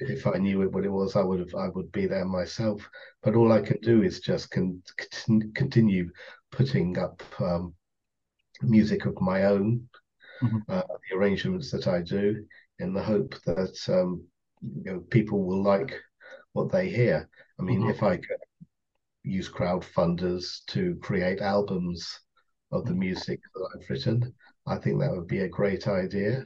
if 0.00 0.26
I 0.26 0.38
knew 0.38 0.68
what 0.68 0.84
it 0.84 0.92
was, 0.92 1.16
I 1.16 1.22
would 1.22 1.40
have 1.40 1.54
I 1.54 1.68
would 1.68 1.90
be 1.92 2.06
there 2.06 2.24
myself. 2.24 2.88
But 3.22 3.34
all 3.34 3.52
I 3.52 3.62
can 3.62 3.78
do 3.80 4.02
is 4.02 4.20
just 4.20 4.50
con- 4.50 4.82
continue 5.54 6.10
putting 6.50 6.98
up 6.98 7.22
um, 7.40 7.74
music 8.62 9.06
of 9.06 9.20
my 9.20 9.44
own, 9.44 9.88
mm-hmm. 10.42 10.58
uh, 10.68 10.82
the 11.10 11.16
arrangements 11.16 11.70
that 11.70 11.86
I 11.86 12.02
do, 12.02 12.44
in 12.78 12.92
the 12.92 13.02
hope 13.02 13.34
that 13.46 13.76
um, 13.88 14.24
you 14.62 14.92
know 14.92 15.00
people 15.10 15.44
will 15.44 15.62
like 15.62 15.94
what 16.52 16.70
they 16.70 16.88
hear. 16.88 17.28
I 17.58 17.62
mean, 17.62 17.80
mm-hmm. 17.80 17.90
if 17.90 18.02
I 18.02 18.16
could 18.16 18.36
use 19.22 19.50
crowdfunders 19.50 20.64
to 20.68 20.96
create 21.02 21.40
albums 21.40 22.20
of 22.72 22.84
the 22.84 22.94
music 22.94 23.40
that 23.54 23.68
I've 23.74 23.90
written, 23.90 24.34
I 24.66 24.76
think 24.76 25.00
that 25.00 25.10
would 25.10 25.26
be 25.26 25.40
a 25.40 25.48
great 25.48 25.86
idea. 25.88 26.44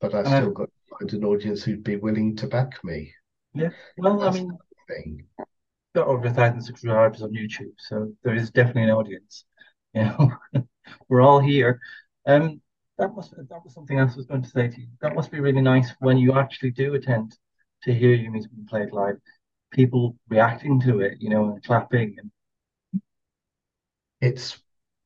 But 0.00 0.14
I've 0.14 0.26
uh, 0.26 0.40
still 0.40 0.50
got 0.52 0.64
to 0.64 0.98
find 0.98 1.12
an 1.12 1.24
audience 1.24 1.62
who'd 1.62 1.84
be 1.84 1.96
willing 1.96 2.36
to 2.36 2.46
back 2.46 2.82
me. 2.84 3.12
Yeah, 3.54 3.70
well, 3.96 4.18
That's 4.18 4.36
I 4.36 4.40
mean, 4.40 4.58
thing. 4.88 5.24
got 5.94 6.06
over 6.06 6.26
a 6.26 6.32
thousand 6.32 6.62
subscribers 6.62 7.22
on 7.22 7.32
YouTube, 7.32 7.72
so 7.78 8.12
there 8.22 8.34
is 8.34 8.50
definitely 8.50 8.84
an 8.84 8.90
audience. 8.90 9.44
You 9.94 10.04
know, 10.04 10.32
we're 11.08 11.22
all 11.22 11.40
here. 11.40 11.80
Um, 12.26 12.60
that 12.98 13.14
must 13.14 13.34
that 13.36 13.64
was 13.64 13.74
something 13.74 13.98
else 13.98 14.12
I 14.14 14.16
was 14.16 14.26
going 14.26 14.42
to 14.42 14.48
say 14.48 14.68
to 14.68 14.80
you. 14.80 14.88
That 15.00 15.14
must 15.14 15.30
be 15.30 15.40
really 15.40 15.60
nice 15.60 15.92
when 16.00 16.18
you 16.18 16.32
actually 16.38 16.70
do 16.70 16.94
attend 16.94 17.36
to 17.82 17.94
hear 17.94 18.14
your 18.14 18.32
music 18.32 18.50
being 18.52 18.66
played 18.66 18.92
live 18.92 19.16
people 19.76 20.16
reacting 20.28 20.80
to 20.80 21.00
it, 21.00 21.18
you 21.20 21.30
know, 21.30 21.52
and 21.52 21.62
clapping. 21.62 22.16
And... 22.18 23.02
It's 24.20 24.58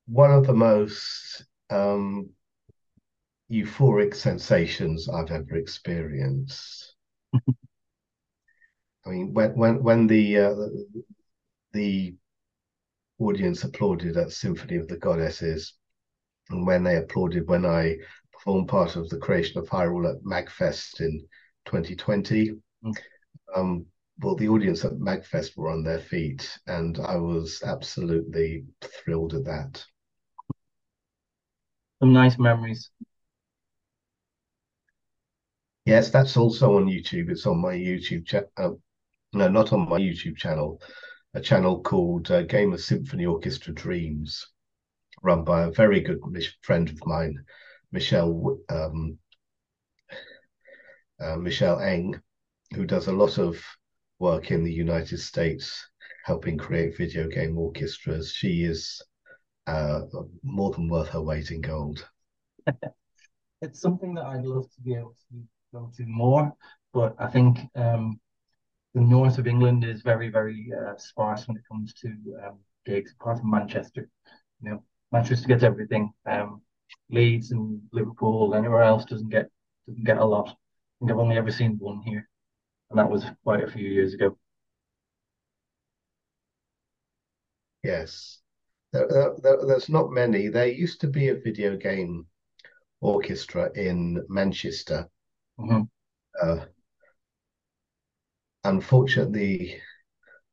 one 0.07 0.31
of 0.31 0.47
the 0.47 0.55
most 0.55 1.45
um, 1.71 2.31
euphoric 3.51 4.15
sensations 4.15 5.09
I've 5.09 5.31
ever 5.31 5.57
experienced. 5.57 6.95
I 7.35 9.09
mean, 9.09 9.33
when 9.33 9.57
when 9.57 9.83
when 9.83 10.07
the 10.07 10.39
uh, 10.39 10.55
the 11.73 12.15
audience 13.19 13.65
applauded 13.65 14.17
at 14.17 14.31
Symphony 14.31 14.77
of 14.77 14.89
the 14.89 14.99
Goddesses, 14.99 15.75
and 16.51 16.67
when 16.67 16.85
they 16.85 16.97
applauded 16.97 17.49
when 17.49 17.65
I 17.65 17.97
performed 18.33 18.69
part 18.69 18.97
of 18.97 19.09
the 19.09 19.19
creation 19.19 19.59
of 19.59 19.69
Hyrule 19.69 20.11
at 20.11 20.23
Magfest 20.23 21.01
in 21.01 21.27
2020, 21.67 22.53
mm. 22.85 22.97
um, 23.55 23.87
well, 24.23 24.37
the 24.37 24.49
audience 24.49 24.85
at 24.85 24.93
Magfest 24.93 25.57
were 25.57 25.71
on 25.71 25.83
their 25.83 25.99
feet, 25.99 26.59
and 26.67 26.99
I 26.99 27.17
was 27.17 27.63
absolutely 27.65 28.65
thrilled 28.83 29.35
at 29.35 29.45
that. 29.45 29.85
Some 32.01 32.13
nice 32.13 32.39
memories. 32.39 32.91
Yes, 35.87 36.11
that's 36.11 36.37
also 36.37 36.77
on 36.77 36.87
YouTube. 36.87 37.31
It's 37.31 37.47
on 37.47 37.61
my 37.61 37.75
YouTube 37.75 38.27
channel. 38.27 38.51
Uh, 38.57 38.71
no, 39.33 39.49
not 39.49 39.73
on 39.73 39.89
my 39.89 39.99
YouTube 39.99 40.37
channel. 40.37 40.81
A 41.35 41.41
channel 41.41 41.81
called 41.81 42.31
uh, 42.31 42.43
of 42.73 42.81
Symphony 42.81 43.25
Orchestra 43.25 43.73
Dreams, 43.73 44.47
run 45.23 45.45
by 45.45 45.63
a 45.63 45.71
very 45.71 46.01
good 46.01 46.21
friend 46.63 46.89
of 46.89 47.07
mine, 47.07 47.37
Michelle 47.93 48.59
um, 48.69 49.19
uh, 51.21 51.37
Michelle 51.37 51.81
Eng, 51.81 52.21
who 52.75 52.87
does 52.87 53.09
a 53.09 53.13
lot 53.13 53.39
of 53.39 53.63
work 54.19 54.51
in 54.51 54.65
the 54.65 54.73
United 54.73 55.19
States 55.19 55.87
helping 56.25 56.57
create 56.57 56.97
video 56.97 57.29
game 57.29 57.59
orchestras. 57.59 58.33
She 58.33 58.65
is 58.65 59.03
uh, 59.67 60.03
more 60.43 60.71
than 60.73 60.89
worth 60.89 61.09
her 61.09 61.23
weight 61.23 61.51
in 61.51 61.61
gold. 61.61 62.09
it's 63.63 63.81
something 63.81 64.15
that 64.15 64.25
I'd 64.25 64.45
love 64.45 64.71
to 64.71 64.81
be 64.83 64.95
able 64.95 65.15
to 65.31 65.43
go 65.73 65.91
to 65.97 66.05
more, 66.07 66.53
but 66.93 67.15
I 67.19 67.29
think 67.29 67.59
um, 67.75 68.21
the 68.95 69.01
north 69.01 69.39
of 69.39 69.47
England 69.47 69.85
is 69.85 70.03
very, 70.03 70.29
very 70.31 70.71
uh, 70.77 70.97
sparse 70.97 71.47
when 71.47 71.57
it 71.57 71.63
comes 71.71 71.95
to 71.95 72.09
um, 72.45 72.59
gigs, 72.85 73.15
apart 73.19 73.39
from 73.39 73.51
Manchester. 73.51 74.09
You 74.63 74.71
know, 74.71 74.85
Manchester 75.13 75.49
gets 75.49 75.63
everything. 75.63 76.13
Um, 76.27 76.63
Leeds 77.11 77.51
and 77.51 77.81
Liverpool, 77.93 78.55
anywhere 78.55 78.83
else 78.83 79.05
doesn't 79.05 79.31
get 79.31 79.49
doesn't 79.87 80.05
get 80.05 80.19
a 80.19 80.25
lot. 80.25 80.49
I 80.49 80.53
think 80.99 81.11
I've 81.11 81.19
only 81.19 81.37
ever 81.37 81.51
seen 81.51 81.77
one 81.79 82.01
here 82.03 82.29
and 82.91 82.99
that 82.99 83.11
was 83.11 83.25
quite 83.45 83.63
a 83.63 83.71
few 83.71 83.89
years 83.89 84.15
ago. 84.15 84.37
Yes, 87.83 88.41
there, 88.93 89.09
there, 89.43 89.59
there's 89.67 89.89
not 89.89 90.11
many. 90.11 90.49
There 90.49 90.67
used 90.67 91.01
to 91.01 91.07
be 91.07 91.29
a 91.29 91.35
video 91.35 91.77
game 91.77 92.27
orchestra 93.01 93.71
in 93.75 94.23
Manchester. 94.29 95.09
Mm-hmm. 95.59 95.83
Uh, 96.43 96.65
unfortunately, 98.65 99.81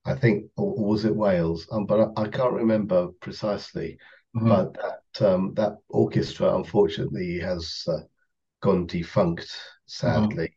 I 0.05 0.15
think, 0.15 0.45
or, 0.55 0.73
was 0.75 1.03
it 1.03 1.15
Wales? 1.15 1.67
Um, 1.71 1.85
but 1.85 2.13
I, 2.15 2.21
I, 2.21 2.27
can't 2.29 2.53
remember 2.53 3.09
precisely. 3.19 3.97
Mm-hmm. 4.35 4.49
But 4.49 4.73
that 4.73 5.27
um, 5.27 5.53
that 5.55 5.77
orchestra, 5.89 6.55
unfortunately, 6.55 7.39
has 7.39 7.83
uh, 7.87 7.99
gone 8.61 8.85
defunct. 8.85 9.55
Sadly, 9.85 10.55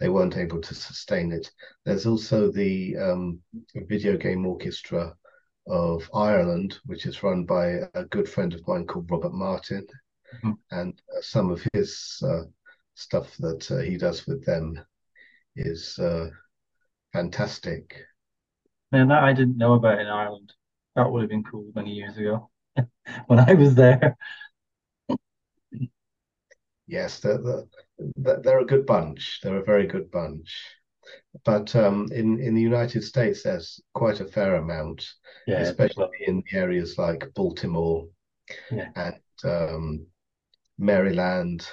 they 0.00 0.08
weren't 0.08 0.36
able 0.36 0.60
to 0.60 0.74
sustain 0.74 1.30
it. 1.30 1.50
There's 1.84 2.06
also 2.06 2.50
the 2.50 2.96
um, 2.96 3.40
video 3.74 4.16
game 4.16 4.46
orchestra 4.46 5.14
of 5.68 6.08
Ireland, 6.14 6.78
which 6.86 7.06
is 7.06 7.22
run 7.22 7.44
by 7.44 7.80
a 7.94 8.04
good 8.10 8.28
friend 8.28 8.52
of 8.54 8.66
mine 8.66 8.86
called 8.86 9.10
Robert 9.10 9.32
Martin, 9.32 9.86
mm-hmm. 10.36 10.52
and 10.70 11.00
uh, 11.14 11.20
some 11.20 11.50
of 11.50 11.64
his 11.72 12.20
uh, 12.26 12.42
stuff 12.94 13.36
that 13.38 13.70
uh, 13.70 13.78
he 13.78 13.96
does 13.96 14.26
with 14.26 14.44
them 14.44 14.80
is 15.54 15.98
uh, 15.98 16.30
fantastic. 17.12 17.94
Man, 18.90 19.08
that 19.08 19.22
I 19.22 19.32
didn't 19.32 19.58
know 19.58 19.74
about 19.74 20.00
in 20.00 20.06
Ireland. 20.06 20.52
That 20.96 21.10
would 21.10 21.22
have 21.22 21.30
been 21.30 21.44
cool 21.44 21.70
many 21.74 21.92
years 21.92 22.16
ago 22.16 22.50
when 23.26 23.38
I 23.38 23.54
was 23.54 23.74
there. 23.74 24.16
yes, 26.86 27.20
the, 27.20 27.68
the, 28.16 28.40
they're 28.42 28.60
a 28.60 28.66
good 28.66 28.86
bunch. 28.86 29.40
They're 29.42 29.58
a 29.58 29.64
very 29.64 29.86
good 29.86 30.10
bunch. 30.10 30.54
But 31.44 31.74
um, 31.74 32.08
in 32.12 32.40
in 32.40 32.54
the 32.54 32.62
United 32.62 33.02
States, 33.02 33.42
there's 33.42 33.80
quite 33.94 34.20
a 34.20 34.26
fair 34.26 34.56
amount, 34.56 35.04
yeah, 35.46 35.60
especially 35.60 36.08
in 36.26 36.42
areas 36.52 36.98
like 36.98 37.32
Baltimore 37.34 38.06
yeah. 38.70 38.88
and 38.94 39.20
um, 39.44 40.06
Maryland. 40.78 41.66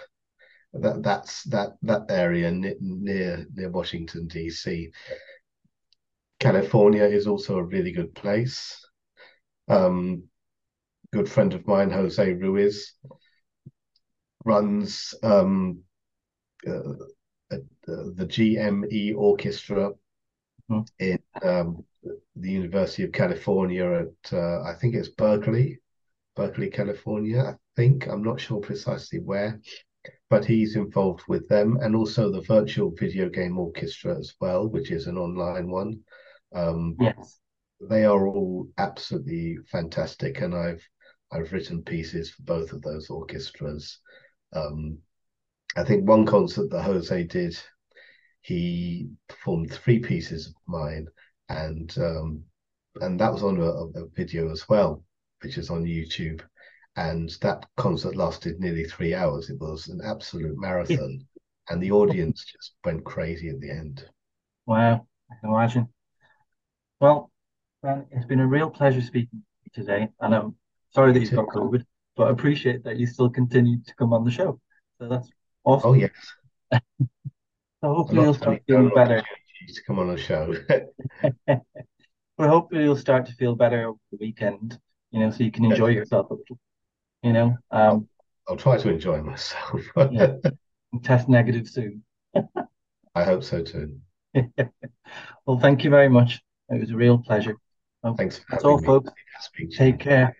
That 0.73 1.03
that's 1.03 1.43
that 1.45 1.77
that 1.83 2.03
area 2.09 2.51
near 2.51 3.45
near 3.53 3.69
Washington 3.69 4.27
D.C. 4.27 4.91
California 6.39 7.03
is 7.03 7.27
also 7.27 7.57
a 7.57 7.63
really 7.63 7.91
good 7.91 8.15
place. 8.15 8.79
Um, 9.67 10.23
good 11.11 11.29
friend 11.29 11.53
of 11.53 11.65
mine, 11.67 11.89
Jose 11.89 12.33
Ruiz, 12.33 12.93
runs 14.45 15.13
um, 15.23 15.79
uh, 16.67 16.93
uh, 17.51 17.57
the 17.85 18.25
GME 18.27 19.15
Orchestra 19.15 19.91
mm. 20.69 20.87
in 20.99 21.19
um, 21.41 21.83
the 22.35 22.51
University 22.51 23.03
of 23.03 23.11
California 23.11 23.85
at 23.85 24.33
uh, 24.33 24.61
I 24.63 24.73
think 24.79 24.95
it's 24.95 25.09
Berkeley, 25.09 25.79
Berkeley, 26.35 26.69
California. 26.69 27.41
I 27.41 27.55
think 27.75 28.07
I'm 28.07 28.23
not 28.23 28.39
sure 28.39 28.59
precisely 28.59 29.19
where, 29.19 29.59
but 30.29 30.45
he's 30.45 30.75
involved 30.75 31.23
with 31.27 31.47
them, 31.49 31.77
and 31.81 31.95
also 31.95 32.31
the 32.31 32.41
Virtual 32.41 32.93
Video 32.97 33.29
Game 33.29 33.57
Orchestra 33.57 34.17
as 34.17 34.35
well, 34.39 34.67
which 34.67 34.91
is 34.91 35.07
an 35.07 35.17
online 35.17 35.69
one. 35.69 35.99
Um, 36.53 36.95
yes, 36.99 37.39
they 37.89 38.05
are 38.05 38.27
all 38.27 38.67
absolutely 38.77 39.57
fantastic, 39.71 40.41
and 40.41 40.55
I've 40.55 40.87
I've 41.31 41.51
written 41.51 41.83
pieces 41.83 42.31
for 42.31 42.43
both 42.43 42.73
of 42.73 42.81
those 42.81 43.09
orchestras. 43.09 43.99
Um, 44.53 44.99
I 45.77 45.83
think 45.83 46.07
one 46.07 46.25
concert 46.25 46.69
that 46.71 46.83
Jose 46.83 47.23
did, 47.23 47.57
he 48.41 49.09
performed 49.27 49.71
three 49.71 49.99
pieces 49.99 50.47
of 50.47 50.53
mine, 50.67 51.07
and 51.49 51.95
um, 51.99 52.43
and 53.01 53.19
that 53.19 53.31
was 53.31 53.43
on 53.43 53.57
a, 53.59 53.99
a, 53.99 54.07
video 54.15 54.49
as 54.51 54.67
well, 54.67 55.03
which 55.43 55.57
is 55.57 55.69
on 55.69 55.83
YouTube. 55.83 56.41
And 56.95 57.29
that 57.41 57.65
concert 57.77 58.15
lasted 58.15 58.59
nearly 58.59 58.83
three 58.83 59.13
hours. 59.13 59.49
It 59.49 59.59
was 59.59 59.87
an 59.87 60.01
absolute 60.03 60.57
marathon, 60.57 61.25
and 61.69 61.81
the 61.81 61.91
audience 61.91 62.43
just 62.43 62.73
went 62.83 63.05
crazy 63.05 63.49
at 63.49 63.59
the 63.59 63.69
end. 63.69 64.05
Wow, 64.65 65.07
I 65.31 65.35
can 65.39 65.49
imagine. 65.51 65.89
Well, 66.99 67.31
Ben, 67.81 68.07
it's 68.11 68.25
been 68.25 68.41
a 68.41 68.47
real 68.47 68.69
pleasure 68.69 69.01
speaking 69.01 69.41
to 69.41 69.63
you 69.63 69.83
today. 69.83 70.09
And 70.19 70.35
I'm 70.35 70.55
sorry 70.91 71.13
that 71.13 71.19
You 71.19 71.25
you've 71.25 71.35
got 71.35 71.47
COVID, 71.49 71.85
but 72.15 72.27
I 72.27 72.31
appreciate 72.31 72.83
that 72.83 72.97
you 72.97 73.07
still 73.07 73.29
continue 73.29 73.77
to 73.85 73.95
come 73.95 74.13
on 74.13 74.23
the 74.23 74.31
show. 74.31 74.59
So 74.99 75.07
that's 75.09 75.29
awesome. 75.63 75.91
Oh, 75.91 75.93
yes. 75.93 76.11
So 77.81 77.93
hopefully 77.95 78.23
you'll 78.23 78.33
start 78.33 78.61
feeling 78.67 78.89
better. 78.93 79.23
to 79.73 79.83
come 79.83 79.99
on 79.99 80.09
a 80.09 80.17
show. 80.17 80.53
Well, 82.37 82.49
hopefully 82.49 82.83
you'll 82.83 82.95
start 82.95 83.25
to 83.27 83.33
feel 83.33 83.55
better 83.55 83.87
over 83.87 83.99
the 84.11 84.17
weekend, 84.17 84.79
you 85.11 85.19
know, 85.19 85.29
so 85.31 85.43
you 85.43 85.51
can 85.51 85.65
enjoy 85.65 85.87
yourself 85.87 86.29
a 86.31 86.35
little, 86.35 86.57
you 87.23 87.33
know. 87.33 87.57
I'll, 87.71 87.91
Um, 87.91 88.09
I'll 88.47 88.57
try 88.57 88.77
to 88.77 88.89
enjoy 88.89 89.21
myself. 89.21 89.81
yeah, 90.11 90.35
test 91.03 91.29
negative 91.29 91.67
soon. 91.67 92.03
I 93.15 93.23
hope 93.23 93.43
so 93.43 93.61
too. 93.63 93.99
Well, 95.45 95.59
thank 95.59 95.83
you 95.83 95.89
very 95.89 96.09
much. 96.09 96.39
It 96.69 96.79
was 96.79 96.91
a 96.91 96.95
real 96.95 97.17
pleasure. 97.17 97.57
Thanks 98.17 98.39
for 98.39 98.45
that's 98.51 98.63
all, 98.63 98.77
me. 98.77 98.85
folks. 98.85 99.11
Take 99.71 99.99
care. 99.99 100.35